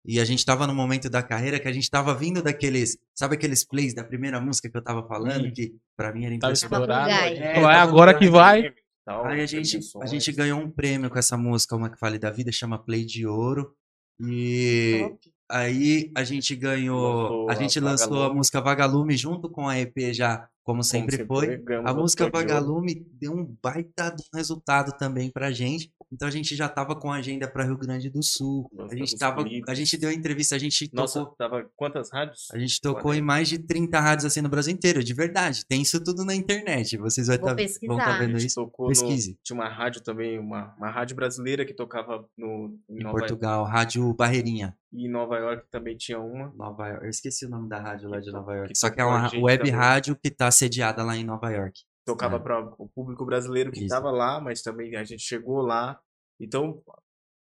[0.05, 3.35] E a gente tava no momento da carreira que a gente tava vindo daqueles, sabe
[3.37, 5.53] aqueles plays da primeira música que eu tava falando, Hum.
[5.53, 7.39] que pra mim era impressionante.
[7.41, 8.73] É, tava agora que vai.
[9.05, 12.19] Tal, Aí a gente, a gente ganhou um prêmio com essa música, uma que fale
[12.19, 13.75] da vida, chama Play de Ouro.
[14.21, 15.33] E Top.
[15.51, 19.79] aí a gente ganhou, Lançou a a gente lançou a música Vagalume junto com a
[19.79, 21.65] EP já, como Como sempre foi.
[21.83, 22.29] A música.
[22.31, 25.91] Vagalume deu um baita de um resultado também pra gente.
[26.13, 28.69] então a gente já tava com agenda para Rio Grande do Sul.
[28.73, 32.49] Nossa, A gente tava, a gente deu entrevista, a gente Nossa, tocou, tava quantas rádios?
[32.53, 35.65] a gente tocou em mais de 30 rádios assim no Brasil inteiro, de verdade.
[35.67, 36.97] Tem isso tudo na internet.
[36.99, 37.55] Vocês vai tá,
[37.87, 39.39] vão A vendo gente isso tocou no, Pesquise.
[39.43, 43.65] tinha uma rádio também, uma, uma rádio brasileira que tocava no, em, em Nova, Portugal,
[43.65, 44.77] Rádio Barreirinha.
[44.93, 46.53] e em Nova York também tinha uma.
[46.57, 47.05] Nova York.
[47.05, 48.73] Eu esqueci o nome da rádio lá de Nova York.
[48.73, 49.73] que Só que é a uma web também.
[49.73, 51.81] rádio que tá sediada lá em Nova York.
[52.05, 52.39] Tocava É.
[52.41, 56.01] para o público brasileiro que estava lá, mas também a gente chegou lá.
[56.41, 56.83] Então,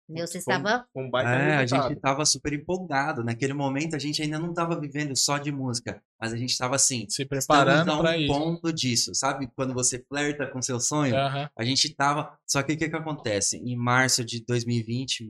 [0.08, 0.86] Meu, você um- estava.
[0.94, 3.22] um baita É, a gente tava super empolgado.
[3.24, 6.76] Naquele momento a gente ainda não tava vivendo só de música, mas a gente tava
[6.76, 8.32] assim, Se preparando a um isso.
[8.32, 9.48] ponto disso, sabe?
[9.56, 11.50] Quando você flerta com seu sonho, Aham.
[11.56, 12.38] a gente tava.
[12.46, 13.58] Só que o que que acontece?
[13.58, 15.28] Em março de 2020,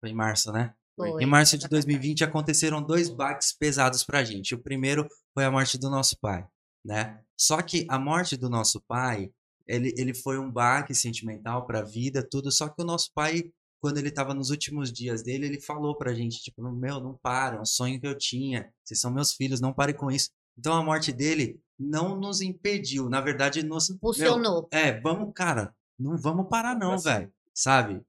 [0.00, 0.72] foi em março, né?
[0.96, 1.22] Foi.
[1.22, 4.54] Em março de 2020 aconteceram dois baques pesados pra gente.
[4.54, 6.46] O primeiro foi a morte do nosso pai,
[6.84, 7.20] né?
[7.36, 9.30] Só que a morte do nosso pai,
[9.66, 12.52] ele, ele foi um baque sentimental pra vida, tudo.
[12.52, 16.14] Só que o nosso pai, quando ele tava nos últimos dias dele, ele falou pra
[16.14, 18.70] gente, tipo, meu, não para, é um sonho que eu tinha.
[18.84, 20.30] Vocês são meus filhos, não parem com isso.
[20.56, 24.68] Então a morte dele não nos impediu, na verdade nos meu, Impulsionou.
[24.70, 27.32] é, vamos, cara, não vamos parar não, velho.
[27.52, 28.00] Sabe?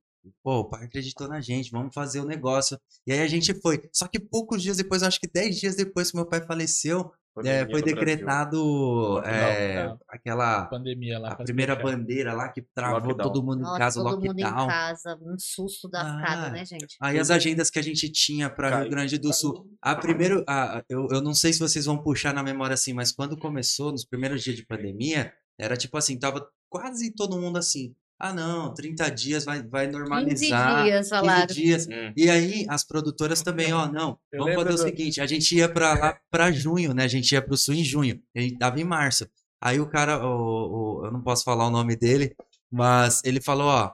[0.43, 2.79] Pô, o pai acreditou na gente, vamos fazer o negócio.
[3.05, 3.87] E aí a gente foi.
[3.91, 7.59] Só que poucos dias depois, acho que 10 dias depois que meu pai faleceu, Pandemia
[7.63, 9.99] é, foi decretado é, não.
[10.07, 11.33] aquela Pandemia lá.
[11.33, 11.91] a primeira fechar.
[11.91, 13.17] bandeira lá que travou Lockdown.
[13.31, 14.67] todo mundo em casa, o todo mundo em lockdown.
[14.67, 15.19] casa.
[15.21, 16.95] Um susto lascado, Ah, né, gente?
[17.01, 18.89] Aí as agendas que a gente tinha para Rio.
[18.89, 19.69] Grande do Sul.
[19.81, 23.11] A primeiro, a, eu, eu não sei se vocês vão puxar na memória assim, mas
[23.11, 27.93] quando começou, nos primeiros dias de pandemia, era tipo assim, tava quase todo mundo assim.
[28.19, 30.83] Ah, não, 30 dias vai, vai 15 normalizar.
[30.85, 31.53] dias 15 falaram.
[31.53, 31.87] dias.
[31.87, 32.13] Hum.
[32.15, 35.55] E aí, as produtoras também, ó, não, Eu vamos fazer o do- seguinte, a gente
[35.55, 37.03] ia pra lá pra junho, né?
[37.03, 39.27] A gente ia pro sul em junho, a gente tava em março.
[39.61, 42.33] Aí o cara, o, o- eu não posso falar o nome dele,
[42.71, 43.91] mas ele falou, ó,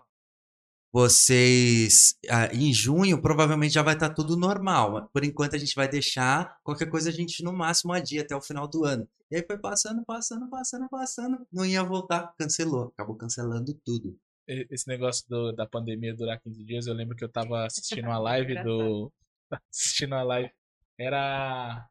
[0.93, 5.87] vocês, ah, em junho provavelmente já vai estar tudo normal, por enquanto a gente vai
[5.87, 9.07] deixar, qualquer coisa a gente no máximo adia até o final do ano.
[9.29, 14.17] E aí foi passando, passando, passando, passando, não ia voltar, cancelou, acabou cancelando tudo.
[14.47, 18.19] Esse negócio do- da pandemia durar 15 dias, eu lembro que eu tava assistindo uma
[18.19, 19.11] live do.
[19.71, 20.51] assistindo uma live.
[20.99, 21.87] Era.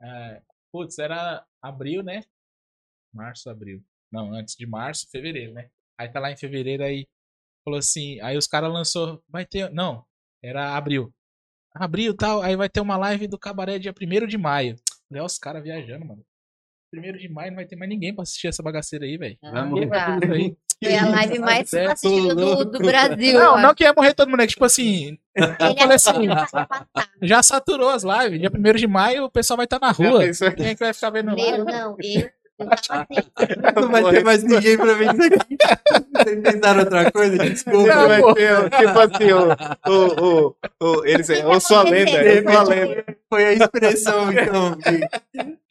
[0.00, 2.22] é, putz, era abril, né?
[3.12, 3.82] Março, abril.
[4.12, 5.70] Não, antes de março, fevereiro, né?
[5.98, 7.06] Aí tá lá em fevereiro, aí
[7.64, 8.20] falou assim.
[8.20, 9.22] Aí os caras lançou.
[9.28, 9.70] Vai ter.
[9.70, 10.04] Não,
[10.42, 11.12] era abril.
[11.74, 14.76] Abril tal, aí vai ter uma live do cabaré dia 1 de maio.
[15.08, 16.22] Falei, ó, os caras viajando, mano.
[16.94, 19.36] 1 de maio não vai ter mais ninguém pra assistir essa bagaceira aí, velho.
[19.42, 20.56] Vai aí.
[20.82, 23.34] Foi a live mais É, assistida do, do Brasil.
[23.34, 26.28] Não, eu não que ia morrer todo mundo, é que, tipo assim, Ele falei assim,
[26.28, 28.40] é já saturou as lives.
[28.40, 30.26] Dia 1 de maio o pessoal vai estar na rua.
[30.26, 30.54] Isso aí.
[30.54, 31.64] Quem é que vai ficar vendo Meu, live?
[31.64, 32.30] não, eu, eu
[33.80, 35.56] Não vai ter mais ninguém pra ver isso aqui.
[36.16, 37.38] Vocês pensaram outra coisa?
[37.38, 37.92] Desculpa.
[37.92, 41.80] Você vai ter, tipo assim, o, o, o, o, eles, Não tem eu sou a
[41.80, 43.04] como lenda, dizer, eu sou a não tem lenda.
[43.34, 44.78] Foi a expressão, então.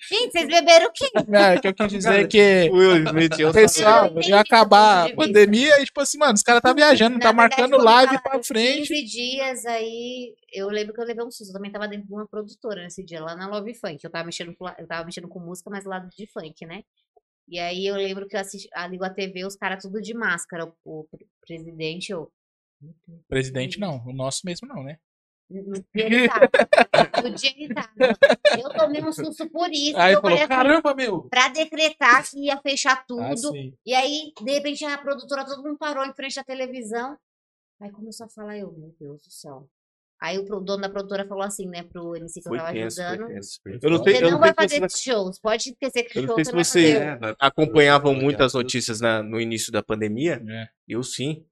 [0.10, 1.06] Gente, vocês beberam o quê?
[1.34, 5.82] É, que eu quis dizer que Will Smith, eu pessoal entendi ia acabar a pandemia
[5.82, 8.90] e, tipo assim, mano, os caras tá viajando, Na tá verdade, marcando live pra frente.
[8.90, 11.52] 15 dias aí, eu lembro que eu levei um susto.
[11.52, 14.04] Eu também tava dentro de uma produtora nesse dia, lá na Love Funk.
[14.04, 16.84] Eu tava mexendo com, eu tava mexendo com música, mas lado de funk, né?
[17.48, 20.14] E aí eu lembro que eu assisti, a ligo a TV, os caras tudo de
[20.14, 20.66] máscara.
[20.66, 22.30] O, o pre- presidente, eu.
[23.30, 24.98] Presidente não, o nosso mesmo não, né?
[25.62, 26.50] No dia ele tava.
[27.24, 27.90] No dia ele tava.
[28.62, 29.98] Eu tomei um susto por isso.
[29.98, 31.24] Aí eu falou, falei assim, caramba, meu.
[31.30, 33.52] pra decretar que ia fechar Ah, tudo.
[33.52, 33.74] sim.
[33.86, 37.18] E aí, de repente, a produtora, todo mundo parou em frente à televisão.
[37.82, 39.68] Aí começou a falar, eu, meu Deus do céu.
[40.22, 43.06] Aí o dono da produtora falou assim, né, pro MC que eu tava tenso, foi
[43.06, 43.28] ajudando.
[43.28, 43.60] tenso.
[43.66, 46.22] Eu não sei, Você eu não não vai fazer você shows, pode esquecer que Eu
[46.24, 46.98] não show sei você se.
[46.98, 50.68] É, acompanhavam vai- muitas notícias na- no início da pandemia, É.
[50.88, 51.46] eu sim.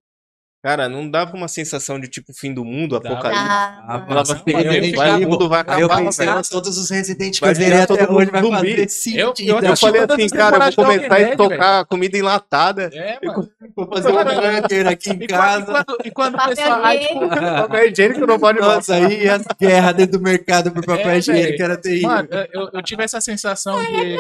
[0.64, 3.16] Cara, não dava uma sensação de tipo fim do mundo, Dava.
[3.16, 3.44] apocalipse.
[3.48, 4.06] Dava.
[4.06, 6.50] Falava assim, eu vai, o mundo vai eu acabar, pensava, velho.
[6.52, 9.20] todos os residentes que eu até todo hoje mundo vai sentido.
[9.20, 12.92] Eu- eu Eu falei assim, as cara, eu vou começar a tocar comida enlatada.
[12.94, 13.50] É, Eu mano.
[13.76, 14.24] Vou fazer um
[14.62, 15.86] bunker aqui em casa.
[16.06, 16.84] e quando o Papel pessoal.
[16.84, 21.10] Aí, tipo, Papel higiênico não pode Nossa, aí as guerras dentro do mercado por papel
[21.10, 22.10] É, higiênico era terrível.
[22.10, 24.16] Mano, eu, eu tive essa sensação de.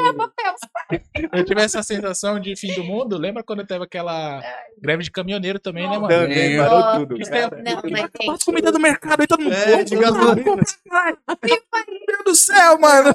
[1.31, 3.17] Eu tive essa sensação de fim do mundo.
[3.17, 4.41] Lembra quando teve aquela
[4.81, 6.30] greve de caminhoneiro também, né, mano?
[6.35, 6.63] Meu.
[6.65, 7.15] parou tudo.
[7.21, 8.31] É- Não, mas tem.
[8.31, 9.53] as comidas do mercado aí todo mundo.
[9.53, 10.43] É, de gasolina.
[10.43, 13.13] Meu Deus do céu, mano.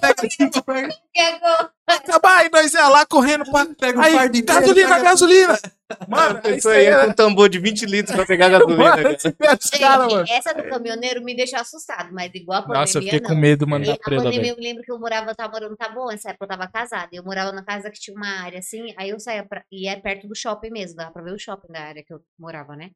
[1.87, 3.65] Acabar e nós ia lá correndo pra.
[3.79, 5.59] Pega um Aí, fardo inteiro, gasolina, gasolina.
[6.09, 8.97] Mano, isso aí com um tambor de 20 litros pra pegar gasolina.
[9.11, 13.29] Gente, essa do caminhoneiro me deixou assustado, mas igual a pandemia, Nossa, eu fiquei não.
[13.29, 14.53] com medo, mano, da a prela, pandemia, velho.
[14.55, 16.67] eu me lembro que eu morava, eu tava morando, tá bom, nessa época eu tava
[16.67, 17.09] casada.
[17.13, 19.95] Eu morava na casa que tinha uma área assim, aí eu saía pra, e é
[19.95, 22.91] perto do shopping mesmo, dá pra ver o shopping da área que eu morava, né?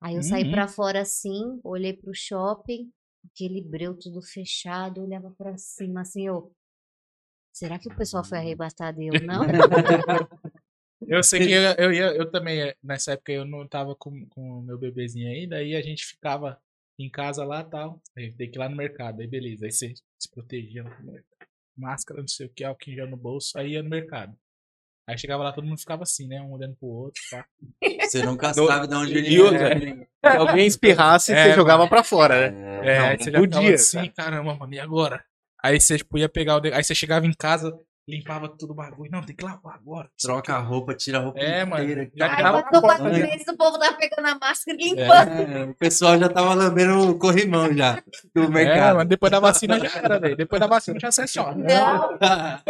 [0.00, 0.50] Aí eu saí Uhum.
[0.50, 2.90] pra fora assim, olhei pro shopping,
[3.30, 6.52] aquele breu tudo fechado, olhava pra cima assim, eu.
[7.52, 9.44] Será que o pessoal foi arrebatado e eu não?
[11.06, 14.26] Eu sei que eu, eu ia, eu também, eh, nessa época eu não tava com
[14.28, 16.60] com o meu bebezinho ainda, aí a gente ficava
[16.98, 18.02] em casa lá e tal.
[18.16, 19.66] Aí tem que ir lá no mercado, aí beleza.
[19.66, 21.24] Aí você se protegia no mercado.
[21.76, 24.36] Máscara, não sei o que, álcool gel no bolso, aí ia no mercado.
[25.06, 26.40] Aí chegava lá, todo mundo ficava assim, né?
[26.40, 27.44] Um olhando pro outro, tá?
[28.00, 30.06] Você nunca No- sabe de onde ele E vem.
[30.24, 32.80] se alguém espirrasse, É, você jogava pra fora, né?
[32.82, 35.22] É, Não, aí você já podia, assim, caramba, mano, e agora?
[35.62, 36.60] Aí você tipo, ia pegar o.
[36.60, 39.10] de- Aí você chegava em casa, limpava tudo o bagulho.
[39.10, 40.08] Não, tem que lavar agora.
[40.20, 42.10] Troca a roupa, tira a roupa É, mano, inteira.
[42.14, 45.56] já Aí tava com quatro meses, o povo tava pegando a máscara e limpando.
[45.56, 48.02] É, o pessoal já tava lambendo o corrimão já
[48.34, 48.96] do É, mercado.
[48.96, 50.36] mas depois da vacina já era, velho.
[50.36, 51.54] Depois da vacina já sai só.
[51.54, 52.60] Não, não.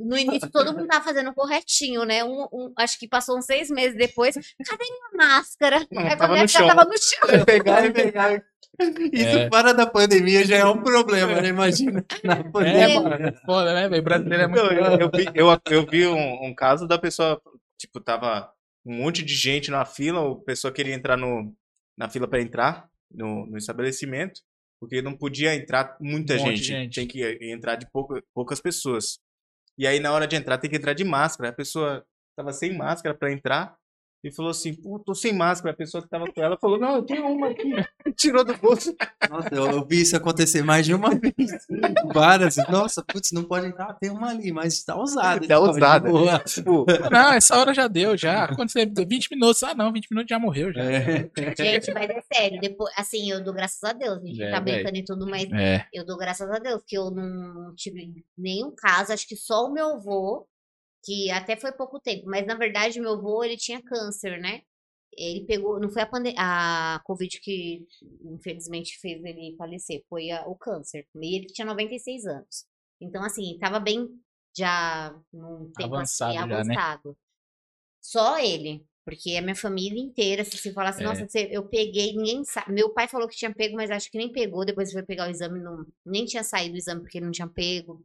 [0.00, 2.22] No início todo mundo tava fazendo corretinho, né?
[2.24, 4.34] Um, um- acho que passou uns seis meses depois.
[4.34, 5.86] Cadê minha máscara?
[5.90, 6.66] Não, Aí tava quando no chão.
[6.66, 7.44] tava no chão.
[7.44, 8.42] pegar e pegar.
[9.12, 9.48] Isso É.
[9.48, 11.48] fora da pandemia já é um problema, né?
[11.48, 12.04] Imagina.
[12.24, 13.00] Na É, pandemia.
[13.00, 13.26] mano.
[13.26, 14.02] é Foda, né, velho?
[14.02, 14.62] Brasileiro é muito.
[14.64, 17.40] Não, eu, eu vi, eu, eu vi um, um caso da pessoa,
[17.78, 18.50] tipo, tava
[18.84, 21.54] um monte de gente na fila, a pessoa queria entrar no,
[21.96, 24.40] na fila para entrar no, no estabelecimento,
[24.80, 26.94] porque não podia entrar muita Um gente, gente.
[26.96, 27.22] tem que
[27.52, 29.18] entrar de pouca, poucas pessoas.
[29.78, 31.50] E aí, na hora de entrar, tem que entrar de máscara.
[31.50, 32.04] A pessoa
[32.36, 33.74] tava sem máscara para entrar
[34.24, 35.74] e falou assim: pô, tô sem máscara.
[35.74, 37.70] A pessoa que tava com ela falou: não, eu tenho uma aqui.
[38.16, 38.94] Tirou do bolso.
[39.30, 41.34] Nossa, eu, eu vi isso acontecer mais de uma vez.
[42.12, 42.56] Várias.
[42.68, 43.92] Nossa, putz, não pode entrar.
[43.94, 45.46] Tem uma ali, mas tá usada.
[45.46, 46.08] Tá usada.
[46.08, 46.38] boa.
[46.40, 48.48] Tipo, Não, essa hora já deu, já.
[48.54, 48.86] Quando você.
[48.86, 49.62] 20 minutos.
[49.62, 50.82] Ah, não, 20 minutos já morreu, já.
[50.82, 51.30] É.
[51.58, 52.60] Gente, mas é sério.
[52.60, 54.22] Depois, assim, eu dou graças a Deus.
[54.22, 55.84] A gente É, tá brincando e tudo, mas É.
[55.92, 59.12] eu dou graças a Deus que eu não tive nenhum caso.
[59.12, 60.46] Acho que só o meu avô,
[61.04, 64.62] que até foi pouco tempo, mas na verdade meu avô, ele tinha câncer, né?
[65.16, 67.86] Ele pegou, não foi a, pande- a Covid que
[68.24, 71.06] infelizmente fez ele falecer, foi a- o câncer.
[71.16, 72.66] E ele tinha 96 anos.
[73.00, 74.08] Então, assim, tava bem
[74.56, 76.74] já num tempo Avançado assim, já, né?
[76.74, 77.16] avançado.
[78.00, 78.84] Só ele.
[79.04, 81.04] Porque a minha família inteira, se você falasse, É.
[81.04, 82.72] nossa, eu peguei, ninguém sabe.
[82.72, 84.64] Meu pai falou que tinha pego, mas acho que nem pegou.
[84.64, 87.48] Depois foi pegar o exame, não, nem tinha saído o exame porque ele não tinha
[87.48, 88.02] pego.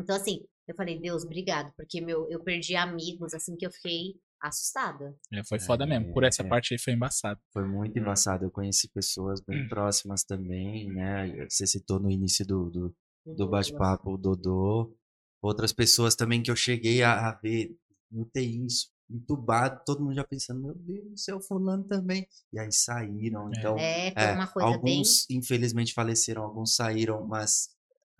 [0.00, 4.14] Então, assim, eu falei, Deus, obrigado, porque meu, eu perdi amigos, assim, que eu fiquei
[4.40, 5.16] assustada.
[5.32, 6.12] É, foi foda mesmo.
[6.12, 6.48] Por essa É.
[6.48, 7.40] parte aí foi embaçado.
[7.52, 8.44] Foi muito embaçado.
[8.44, 11.46] Eu conheci pessoas bem próximas também, né?
[11.48, 12.96] Você citou no início do, do,
[13.36, 14.96] do bate-papo o Dodô.
[15.40, 17.76] Outras pessoas também que eu cheguei a, a ver
[18.10, 22.26] no TI, isso, entubado, todo mundo já pensando, meu Deus do céu, fulano também.
[22.52, 23.58] E aí saíram, É.
[23.58, 23.78] então...
[23.78, 24.76] É, foi é, uma coisa bem.
[24.98, 27.70] alguns, infelizmente, faleceram, alguns saíram, mas,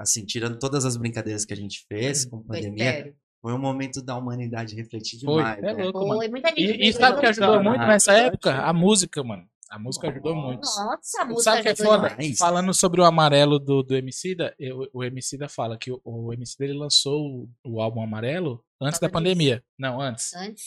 [0.02, 3.16] assim, tirando todas as brincadeiras que a gente fez com Foi pandemia, sério.
[3.40, 5.36] foi um momento da humanidade refletir Foi.
[5.36, 5.58] demais.
[5.62, 5.84] É né?
[5.84, 6.14] louco, mano.
[6.20, 6.60] Foi, muita gente.
[6.62, 7.40] E, e sabe o que isso.
[7.42, 8.54] ajudou Ah, muito nessa época?
[8.62, 9.46] A música, mano.
[9.70, 10.60] A música ajudou muito.
[10.66, 12.08] Nossa, a música Sabe o que é foda?
[12.10, 12.36] demais.
[12.36, 16.64] Falando sobre o amarelo do, do Emicida, eu- o Emicida fala que o, o Emicida
[16.64, 19.64] ele lançou o, o álbum Amarelo antes da pandemia.
[19.78, 20.34] Não, antes.
[20.34, 20.64] Antes.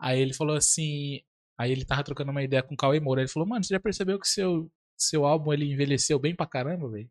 [0.00, 1.20] Aí ele falou assim.
[1.58, 3.20] Aí ele tava trocando uma ideia com o Cauê Moura.
[3.22, 6.88] Ele falou, mano, você já percebeu que seu, seu álbum ele envelheceu bem pra caramba,
[6.90, 7.08] velho?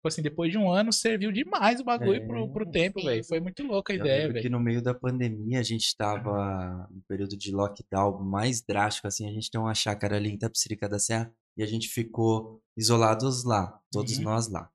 [0.00, 3.22] Tipo assim, depois de um ano serviu demais o bagulho É, pro, pro tempo, velho.
[3.22, 4.52] Foi muito louca a Eu ideia, lembro que velho.
[4.52, 9.32] no meio da pandemia a gente estava no período de lockdown mais drástico, assim, a
[9.32, 13.78] gente tem uma chácara ali em Tapsirica da Serra e a gente ficou isolados lá,
[13.92, 14.24] todos Uhum.
[14.24, 14.70] nós lá.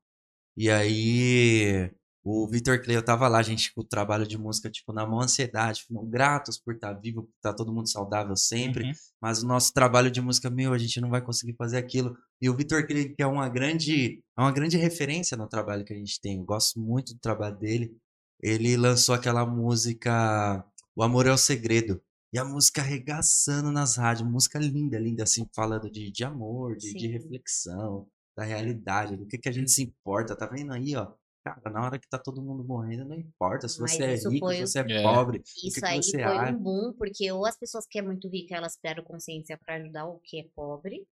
[0.56, 1.90] E aí
[2.28, 5.20] o Vitor Clay, eu tava lá, gente com o trabalho de música, tipo, na mão
[5.20, 8.92] ansiedade, não, gratos por estar vivo, por estar todo mundo saudável sempre, Uhum.
[9.20, 12.16] mas o nosso trabalho de música, meu, a gente não vai conseguir fazer aquilo.
[12.42, 15.92] E o Vitor Clay, que é uma grande, é uma grande referência no trabalho que
[15.92, 17.96] a gente tem, eu gosto muito do trabalho dele,
[18.42, 20.64] ele lançou aquela música
[20.96, 22.02] O Amor é o Segredo.
[22.32, 26.92] E a música arregaçando nas rádios, música linda, linda, assim, falando de, de amor, de,
[26.92, 28.06] de reflexão,
[28.36, 30.36] da realidade, do que, que a gente se importa.
[30.36, 31.12] Tá vendo aí, ó?
[31.46, 34.28] Cara, na hora que tá todo mundo morrendo, não importa se Mas você é isso
[34.28, 35.02] rico, se você é, É.
[35.04, 35.38] pobre.
[35.38, 36.52] Isso que que aí você foi acha?
[36.52, 40.06] um boom, porque ou as pessoas que é muito rica, elas criaram consciência pra ajudar
[40.06, 41.06] o que é pobre,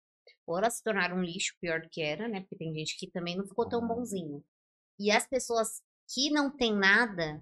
[0.44, 2.40] ou elas se tornaram um lixo pior do que era, né?
[2.40, 4.44] Porque tem gente que também não ficou tão bonzinho.
[4.98, 5.80] E as pessoas
[6.12, 7.40] que não têm nada,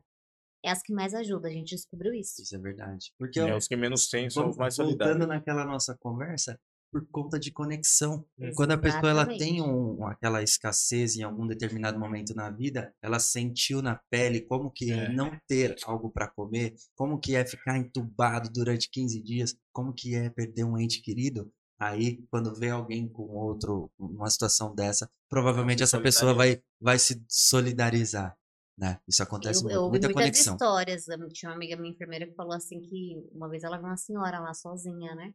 [0.63, 2.43] é as que mais ajudam, a gente descobriu isso.
[2.43, 3.11] Isso é verdade.
[3.19, 5.29] Porque é, eu- os que menos têm são os mais voltando solidários.
[5.29, 6.61] naquela nossa conversa,
[6.93, 8.25] por conta de conexão.
[8.55, 9.39] Quando a pessoa ela Exatamente.
[9.39, 14.71] tem um- aquela escassez em algum determinado momento na vida, ela sentiu na pele como
[14.71, 19.57] que é não ter algo para comer, como que é ficar entubado durante 15 dias,
[19.73, 21.51] como que é perder um ente querido.
[21.81, 27.25] Aí, quando vê alguém com outro, numa situação dessa, provavelmente essa pessoa vai, vai se
[27.29, 28.37] solidarizar,
[28.79, 29.01] né?
[29.09, 30.55] Isso acontece Eu, muito, eu ouvi muita muitas conexão.
[30.55, 31.09] histórias.
[31.09, 33.97] Eu Tinha uma amiga minha enfermeira que falou assim que uma vez ela viu uma
[33.97, 35.33] senhora lá sozinha, né?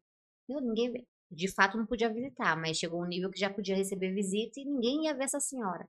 [0.48, 3.76] Meu, ninguém vê- de fato não podia visitar, mas chegou um nível que já podia
[3.76, 5.88] receber visita e ninguém ia ver essa senhora.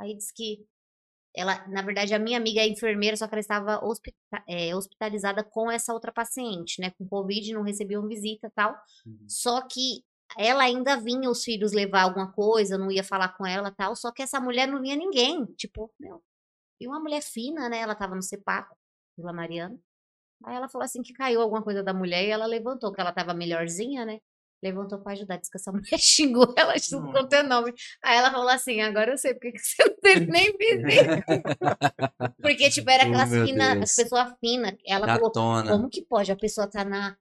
[0.00, 0.66] Aí disse que
[1.34, 4.16] ela, na verdade, a minha amiga é enfermeira, só que ela estava hospita-
[4.48, 6.90] é, hospitalizada com essa outra paciente, né?
[6.90, 8.74] Com Covid, não recebiam visita e tal.
[9.06, 9.26] Uhum.
[9.28, 10.04] Só que
[10.36, 13.94] ela ainda vinha os filhos levar alguma coisa, não ia falar com ela tal.
[13.94, 15.44] Só que essa mulher não vinha ninguém.
[15.56, 16.22] Tipo, meu.
[16.80, 17.78] E uma mulher fina, né?
[17.78, 18.74] Ela tava no CEPAC,
[19.16, 19.78] Vila Mariana.
[20.44, 23.12] Aí ela falou assim que caiu alguma coisa da mulher e ela levantou, que ela
[23.12, 24.20] tava melhorzinha, né?
[24.62, 25.36] Levantou pra ajudar.
[25.38, 27.72] Disse que essa mulher xingou ela de tudo quanto é nome.
[28.02, 31.24] Aí ela falou assim: agora eu sei porque que você não teve nem visita.
[32.40, 34.74] Porque, tipo, era Oh, aquelas meu finas, pessoas finas.
[34.86, 36.32] Ela falou, como que pode?
[36.32, 37.16] A pessoa tá na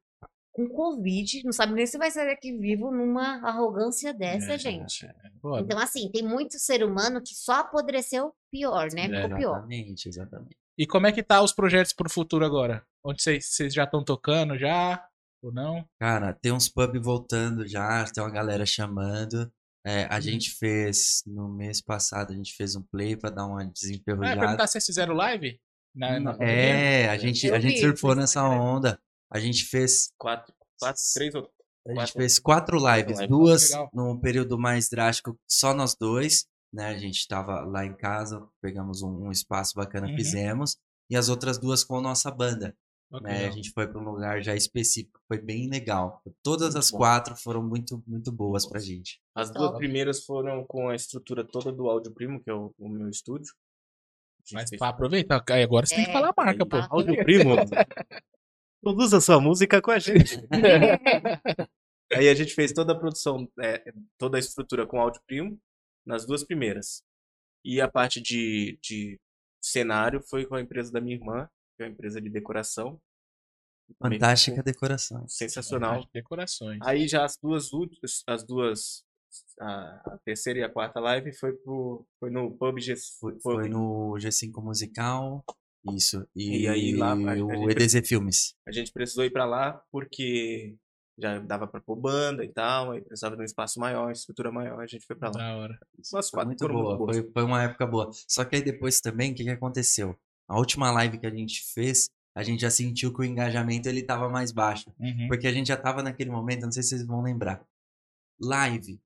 [0.51, 5.07] com Covid, não sabe nem se vai sair daqui vivo numa arrogância dessa, É, gente.
[5.41, 5.61] Foda.
[5.61, 9.05] Então, assim, tem muito ser humano que só apodreceu pior, né?
[9.05, 9.57] É, Ficou pior.
[9.57, 10.57] Exatamente, exatamente.
[10.77, 12.83] E como é que tá os projetos pro futuro agora?
[13.03, 15.01] Onde vocês já estão tocando já?
[15.41, 15.85] Ou não?
[15.99, 19.51] Cara, tem uns pub voltando já, tem uma galera chamando.
[19.85, 20.21] É, a Uhum.
[20.21, 23.67] gente fez, no mês passado, a gente fez um play pra dar uma Ah, eu
[23.67, 24.39] ia desenferrujada.
[24.39, 25.59] perguntar se vocês fizeram live?
[25.95, 26.53] Na, na pandemia?
[26.53, 28.99] É, a gente, Eu a gente vi, surfou nessa é onda.
[29.31, 33.89] A gente fez, Quatro, quatro, três ou a gente Quatro- fez quatro lives, duas Legal.
[33.93, 36.87] num período mais drástico, só nós dois, né?
[36.89, 40.15] A gente tava lá em casa, pegamos um, um espaço bacana, Uhum.
[40.15, 40.77] fizemos,
[41.09, 42.75] e as outras duas com a nossa banda.
[43.21, 43.47] Né?
[43.47, 46.21] A gente foi para um lugar já específico, foi bem legal.
[46.43, 46.97] Todas Muito as bom.
[46.99, 49.19] quatro foram muito, muito boas pra gente.
[49.33, 49.79] As duas Top.
[49.79, 53.51] primeiras foram com a estrutura toda do Áudio Primo, que é o, o meu estúdio.
[54.53, 56.77] Mas fez- pra aproveitar, aí agora você tem que É, falar a marca, pô.
[56.91, 57.55] Áudio Primo.
[58.81, 60.37] Produza sua música com a gente.
[62.11, 63.83] Aí a gente fez toda a produção, é,
[64.17, 65.59] toda a estrutura com Áudio Primo
[66.05, 67.03] nas duas primeiras.
[67.63, 69.19] E a parte de, de
[69.61, 71.47] cenário foi com a empresa da minha irmã,
[71.79, 72.99] que é uma empresa de decoração.
[73.97, 75.25] Fantástica decoração.
[75.27, 76.05] Sensacional.
[76.13, 76.79] Decorações.
[76.83, 79.03] Aí já as duas últimas, as duas,
[79.59, 84.13] a, terceira e a quarta live foi, pro, foi no Pub G, Foi, foi no
[84.19, 85.43] G5 Musical,
[85.95, 86.27] isso.
[86.35, 88.53] E, E aí lá, a o EDZ Filmes.
[88.67, 90.75] A gente precisou ir pra lá porque
[91.17, 94.79] já dava pra pôr banda e tal, aí precisava de um espaço maior, estrutura maior,
[94.79, 95.37] a gente foi pra lá.
[95.37, 95.79] Da hora.
[96.13, 98.09] Umas Foi quatro muito foram muito boa, foi, foi uma época boa.
[98.27, 100.15] Só que aí depois também, o que, que aconteceu?
[100.49, 104.01] A última live que a gente fez, a gente já sentiu que o engajamento ele
[104.01, 104.91] tava mais baixo.
[104.99, 105.27] Uhum.
[105.27, 107.63] Porque a gente já tava naquele momento, não sei se vocês vão lembrar.
[108.41, 108.99] Live.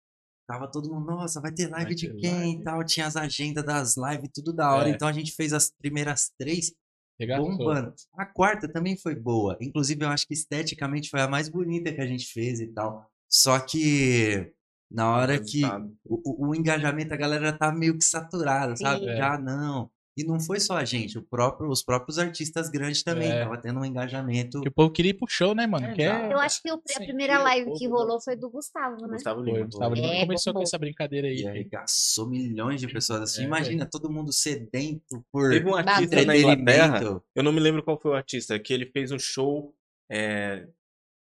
[0.48, 2.62] Tava todo mundo, nossa, vai ter live Vai de ter quem live.
[2.62, 2.84] e tal.
[2.84, 4.90] Tinha as agendas das lives, tudo da hora.
[4.90, 4.92] É.
[4.92, 6.74] Então a gente fez as primeiras três
[7.20, 7.50] Regaçou.
[7.58, 7.94] bombando.
[8.14, 9.58] A quarta também foi boa.
[9.62, 13.10] Inclusive, eu acho que esteticamente foi a mais bonita que a gente fez e tal.
[13.30, 14.54] Só que
[14.92, 15.62] na hora que
[16.06, 19.06] o, o- engajamento, a galera já tá meio que saturada, sabe?
[19.06, 19.16] Sim.
[19.18, 19.90] Já não.
[20.16, 23.32] E não foi só a gente, o próprio, os próprios artistas grandes também.
[23.32, 23.44] É.
[23.44, 24.62] Tava tendo um engajamento.
[24.62, 25.88] Que o povo queria ir pro show, né, mano?
[25.88, 26.16] É, Quer...
[26.16, 26.32] exato.
[26.34, 29.14] Eu acho que o- a primeira o live que rolou foi do Gustavo, né?
[29.14, 29.62] Gustavo Foi, Lima.
[29.64, 30.64] o Gustavo Lima É, começou com bombou.
[30.68, 31.38] essa brincadeira aí.
[31.42, 33.42] E arregaçou milhões de pessoas assim.
[33.42, 36.38] É, Imagina, todo mundo sedento por Teve um artista na.
[36.38, 39.74] Inglaterra, eu não me lembro qual foi o artista, que ele fez um show,
[40.12, 40.68] é,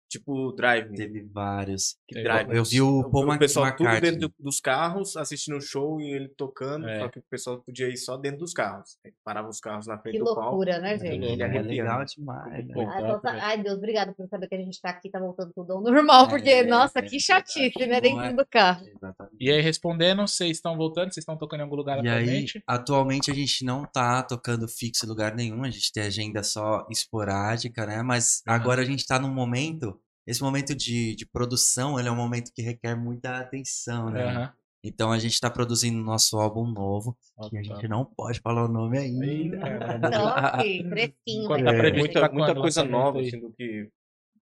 [0.09, 0.93] tipo Drive.
[0.95, 1.95] Teve vários.
[2.07, 2.49] Teve Drive.
[2.55, 4.11] Eu vi o Paul o pessoal tudo McCartney.
[4.11, 6.99] dentro do- dos carros, assistindo o show e ele tocando, É.
[6.99, 8.97] só que o pessoal podia ir só dentro dos carros.
[9.05, 10.41] Aí parava os carros na frente Que do palco.
[10.41, 11.25] loucura, né, Muito gente?
[11.25, 12.67] Ele É legal demais.
[12.67, 12.73] né?
[12.89, 13.43] Ai, nossa, velho.
[13.43, 16.27] ai, Deus, obrigado por saber que a gente tá aqui, tá voltando tudo ao normal,
[16.27, 17.23] porque, É, nossa, é que verdade.
[17.23, 18.33] chatice, né, dentro é?
[18.33, 18.85] do carro.
[18.87, 19.35] Exatamente.
[19.39, 21.13] E aí, respondendo, vocês estão voltando?
[21.13, 22.63] Vocês estão tocando em algum lugar E aí, atualmente?
[22.65, 26.87] atualmente a gente não tá tocando fixo em lugar nenhum, a gente tem agenda só
[26.89, 28.01] esporádica, né?
[28.01, 29.98] Mas agora a gente tá num momento,
[30.29, 34.23] esse momento de, de produção, ele é um momento que requer muita atenção, né?
[34.25, 34.53] Aham.
[34.83, 37.17] Então a gente tá produzindo nosso álbum novo,
[37.49, 39.57] que a gente não pode falar o nome ainda.
[40.13, 41.43] Top, fresquinho.
[41.43, 43.89] Enquanto vai tá muita, muita coisa nova, assim, do que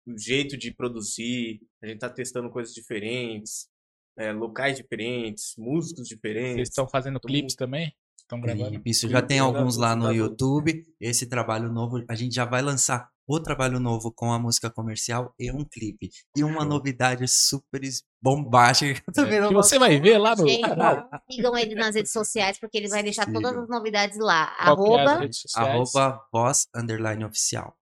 [0.06, 3.68] o jeito de produzir, a gente tá testando coisas diferentes,
[4.16, 6.54] é, locais diferentes, músicos diferentes.
[6.54, 7.92] Vocês estão fazendo Todo clipes também?
[8.16, 8.70] Estão gravando?
[8.70, 10.12] Clipe, Isso já tem já alguns lá no tá.
[10.12, 10.84] YouTube.
[11.00, 15.34] Esse trabalho novo, a gente já vai lançar o trabalho novo com a música comercial
[15.38, 16.10] e um clipe.
[16.36, 17.80] E uma novidade super
[18.22, 21.08] bombástica É, que você vai ver lá no Gente, canal.
[21.30, 24.54] sigam ele nas redes sociais, porque ele vai deixar todas as novidades lá.
[24.62, 25.68] Qual é Arroba, sociais?
[25.96, 27.76] Arroba voz underline oficial.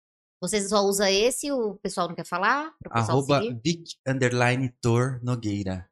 [0.41, 2.71] Vocês só usam esse, o pessoal não quer falar?
[2.91, 3.61] Arroba seguir?
[3.65, 5.89] Vic Underline Tor Nogueira.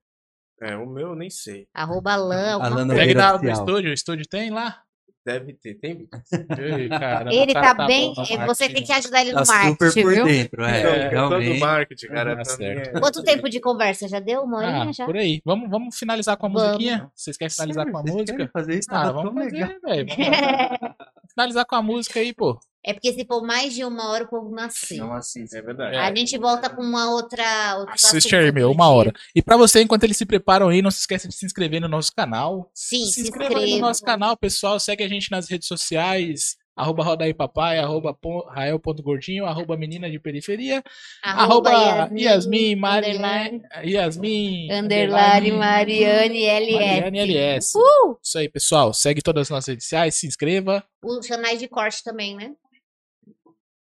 [0.61, 1.67] É, o meu eu nem sei.
[1.75, 2.85] Arroba coisa.
[2.85, 3.53] Nogueira no Oficial.
[3.59, 4.83] estúdio, o estúdio tem lá?
[5.25, 5.75] Deve ter.
[5.77, 6.07] Tem?
[6.59, 8.13] Ei, caramba, Ele cara tá bem.
[8.15, 10.25] bom no Você tem que ajudar ele Tá no super marketing, por viu?
[10.27, 10.71] dentro, é.
[10.71, 11.61] É, É, todo realmente.
[11.61, 12.37] marketing, cara.
[12.37, 12.97] Tá certo.
[12.97, 14.07] é- Quanto tempo de conversa?
[14.07, 15.07] Já deu uma horinha Ah, já?
[15.07, 15.41] por aí.
[15.45, 16.63] Vamos, vamos finalizar com a Vamos.
[16.65, 17.11] musiquinha?
[17.15, 18.51] Vocês querem finalizar com a Vocês música?
[18.53, 18.89] fazer isso?
[18.91, 19.81] Ah, Tava vamos fazer, legal.
[19.83, 20.07] velho.
[21.35, 22.59] Finalizar com a música aí, pô.
[22.87, 24.99] É porque se for mais de uma hora, o povo não assiste.
[24.99, 25.57] Não assiste.
[25.57, 25.97] É verdade.
[25.97, 27.77] A gente volta com uma outra.
[27.79, 29.11] outro Assiste aí, meu, uma hora.
[29.35, 31.89] E pra você, enquanto eles se preparam aí, não se esqueça de se inscrever no
[31.89, 32.71] nosso canal.
[32.75, 34.79] Sim, se se inscreva aí no nosso canal, pessoal.
[34.79, 36.59] Segue a gente nas redes sociais.
[36.77, 38.19] Arroba Roda aí Papai, arroba
[38.51, 40.83] Rael.gordinho, arroba Menina de Periferia,
[41.23, 41.71] arroba,
[42.13, 47.17] Yasmin, Mari, underline, Yasmin, Underline Mariane Mariane LS.
[47.17, 47.79] LS.
[47.79, 48.19] Uh!
[48.21, 48.93] Isso aí, pessoal.
[48.93, 50.83] Segue todas as nossas redes sociais, se inscreva.
[51.01, 52.55] Os canais de corte também, né?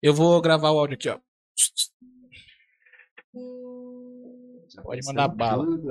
[0.02, 1.20] Eu vou gravar o áudio aqui, ó.
[4.82, 5.64] Pode mandar bala.
[5.64, 5.88] Tudo,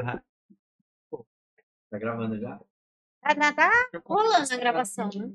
[1.89, 2.59] Tá gravando já?
[3.21, 5.31] Tá, tá, tá rolando a gravação, né?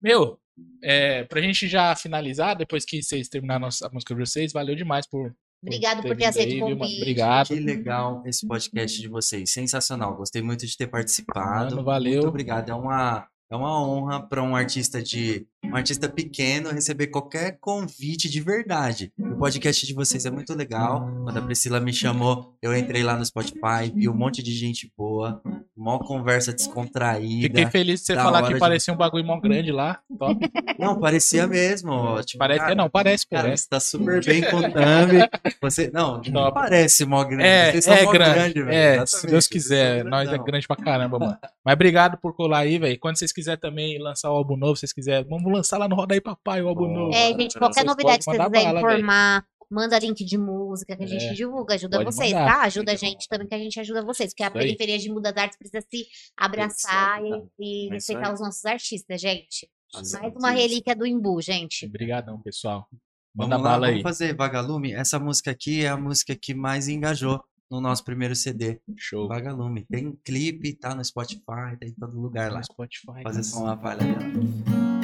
[0.00, 0.40] Meu,
[0.82, 4.52] é, pra gente já finalizar, depois que vocês terminarem a nossa- a música de vocês,
[4.52, 5.34] valeu demais por.
[5.62, 7.00] Obrigado por ter aceito o convite.
[7.00, 7.48] Obrigado.
[7.48, 9.52] Que legal esse podcast de vocês.
[9.52, 10.16] Sensacional.
[10.16, 11.76] Gostei muito de ter participado.
[11.76, 12.14] Mano, valeu.
[12.14, 12.70] Muito obrigado.
[12.70, 18.28] É uma, é uma honra para um artista de um artista pequeno receber qualquer convite
[18.28, 19.12] de verdade.
[19.18, 21.08] O podcast de vocês é muito legal.
[21.24, 24.90] Quando a Priscila me chamou, eu entrei lá no Spotify, vi um monte de gente
[24.96, 25.40] boa,
[25.76, 27.48] mó conversa descontraída.
[27.48, 29.98] Fiquei feliz de você falar que de- parecia um bagulho mó grande lá.
[30.18, 30.38] Top.
[30.78, 32.22] Não, parecia mesmo.
[32.22, 33.34] Tipo, Parece, cara, não, parece, pô.
[33.36, 33.56] Cara, é.
[33.56, 35.28] você tá super bem com o thumb.
[35.62, 37.44] Você, não, não parece mó grande.
[37.44, 38.62] É, Vocês são é mó grande.
[38.62, 38.68] velho.
[38.70, 40.04] é, se Exatamente, Deus vocês quiser.
[40.04, 41.38] Nós é grande pra caramba, mano.
[41.64, 42.98] Mas obrigado por colar aí, velho.
[43.00, 46.14] Quando vocês quiserem também lançar o álbum novo, vocês quiserem, vamos lançar lá no Roda
[46.14, 47.14] aí Papai o álbum novo.
[47.14, 51.02] É, gente, qualquer Vocês novidade que vocês quiserem bala, informar, manda link de música que
[51.02, 52.46] a gente É, divulga, ajuda pode vocês, mandar.
[52.54, 52.62] tá?
[52.62, 54.62] Ajuda a gente também que a gente ajuda vocês, porque a Isso aí.
[54.64, 59.20] periferia de Muda das Artes precisa se abraçar e, e É respeitar os nossos artistas,
[59.20, 59.68] gente.
[59.92, 61.86] Mais uma relíquia do Imbu, gente.
[61.86, 62.86] Obrigadão, pessoal.
[63.34, 63.92] Manda Vamos lá, bala aí.
[63.94, 64.92] vamos fazer Vagalume.
[64.92, 68.80] Essa música aqui é a música que mais engajou no nosso primeiro CD.
[68.96, 69.26] Show.
[69.28, 69.84] Vagalume.
[69.90, 72.58] Tem clipe, tá no Spotify, tá em todo lugar lá.
[72.58, 73.22] No Spotify.
[73.22, 74.95] Fazer só uma palha dela.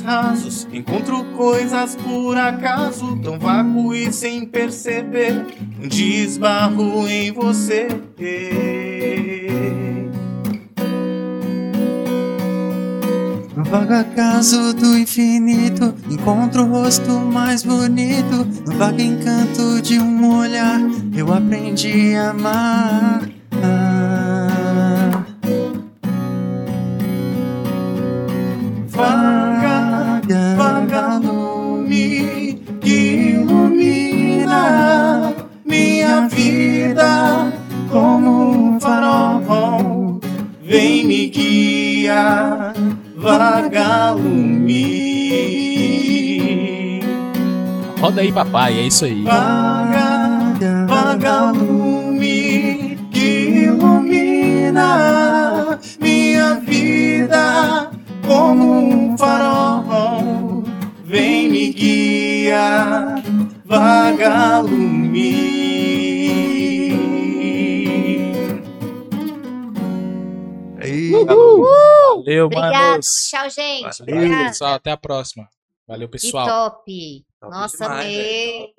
[0.00, 5.46] Rasos, encontro coisas por acaso, tão vago e sem perceber,
[5.82, 6.26] um dia
[7.08, 7.88] em você.
[13.56, 18.46] No vago acaso do infinito, encontro o rosto mais bonito.
[18.66, 20.80] No vago encanto de um olhar,
[21.16, 23.31] eu aprendi a amar.
[43.22, 44.90] Vagalume.
[48.00, 48.78] Roda aí, papai.
[48.78, 49.22] É isso aí.
[49.22, 54.88] Vaga, vagalume que ilumina
[56.00, 57.90] minha vida
[58.26, 60.64] como um farol.
[61.04, 63.22] Vem me guiar,
[63.64, 65.12] vagalume.
[70.92, 72.72] Valeu, Obrigada.
[72.72, 73.06] manos.
[73.28, 73.98] Tchau, gente.
[74.04, 74.74] Valeu, pessoal.
[74.74, 75.48] Até a próxima.
[75.86, 76.46] Valeu, Que pessoal.
[76.46, 77.24] top.
[77.40, 78.70] Top Nossa, demais.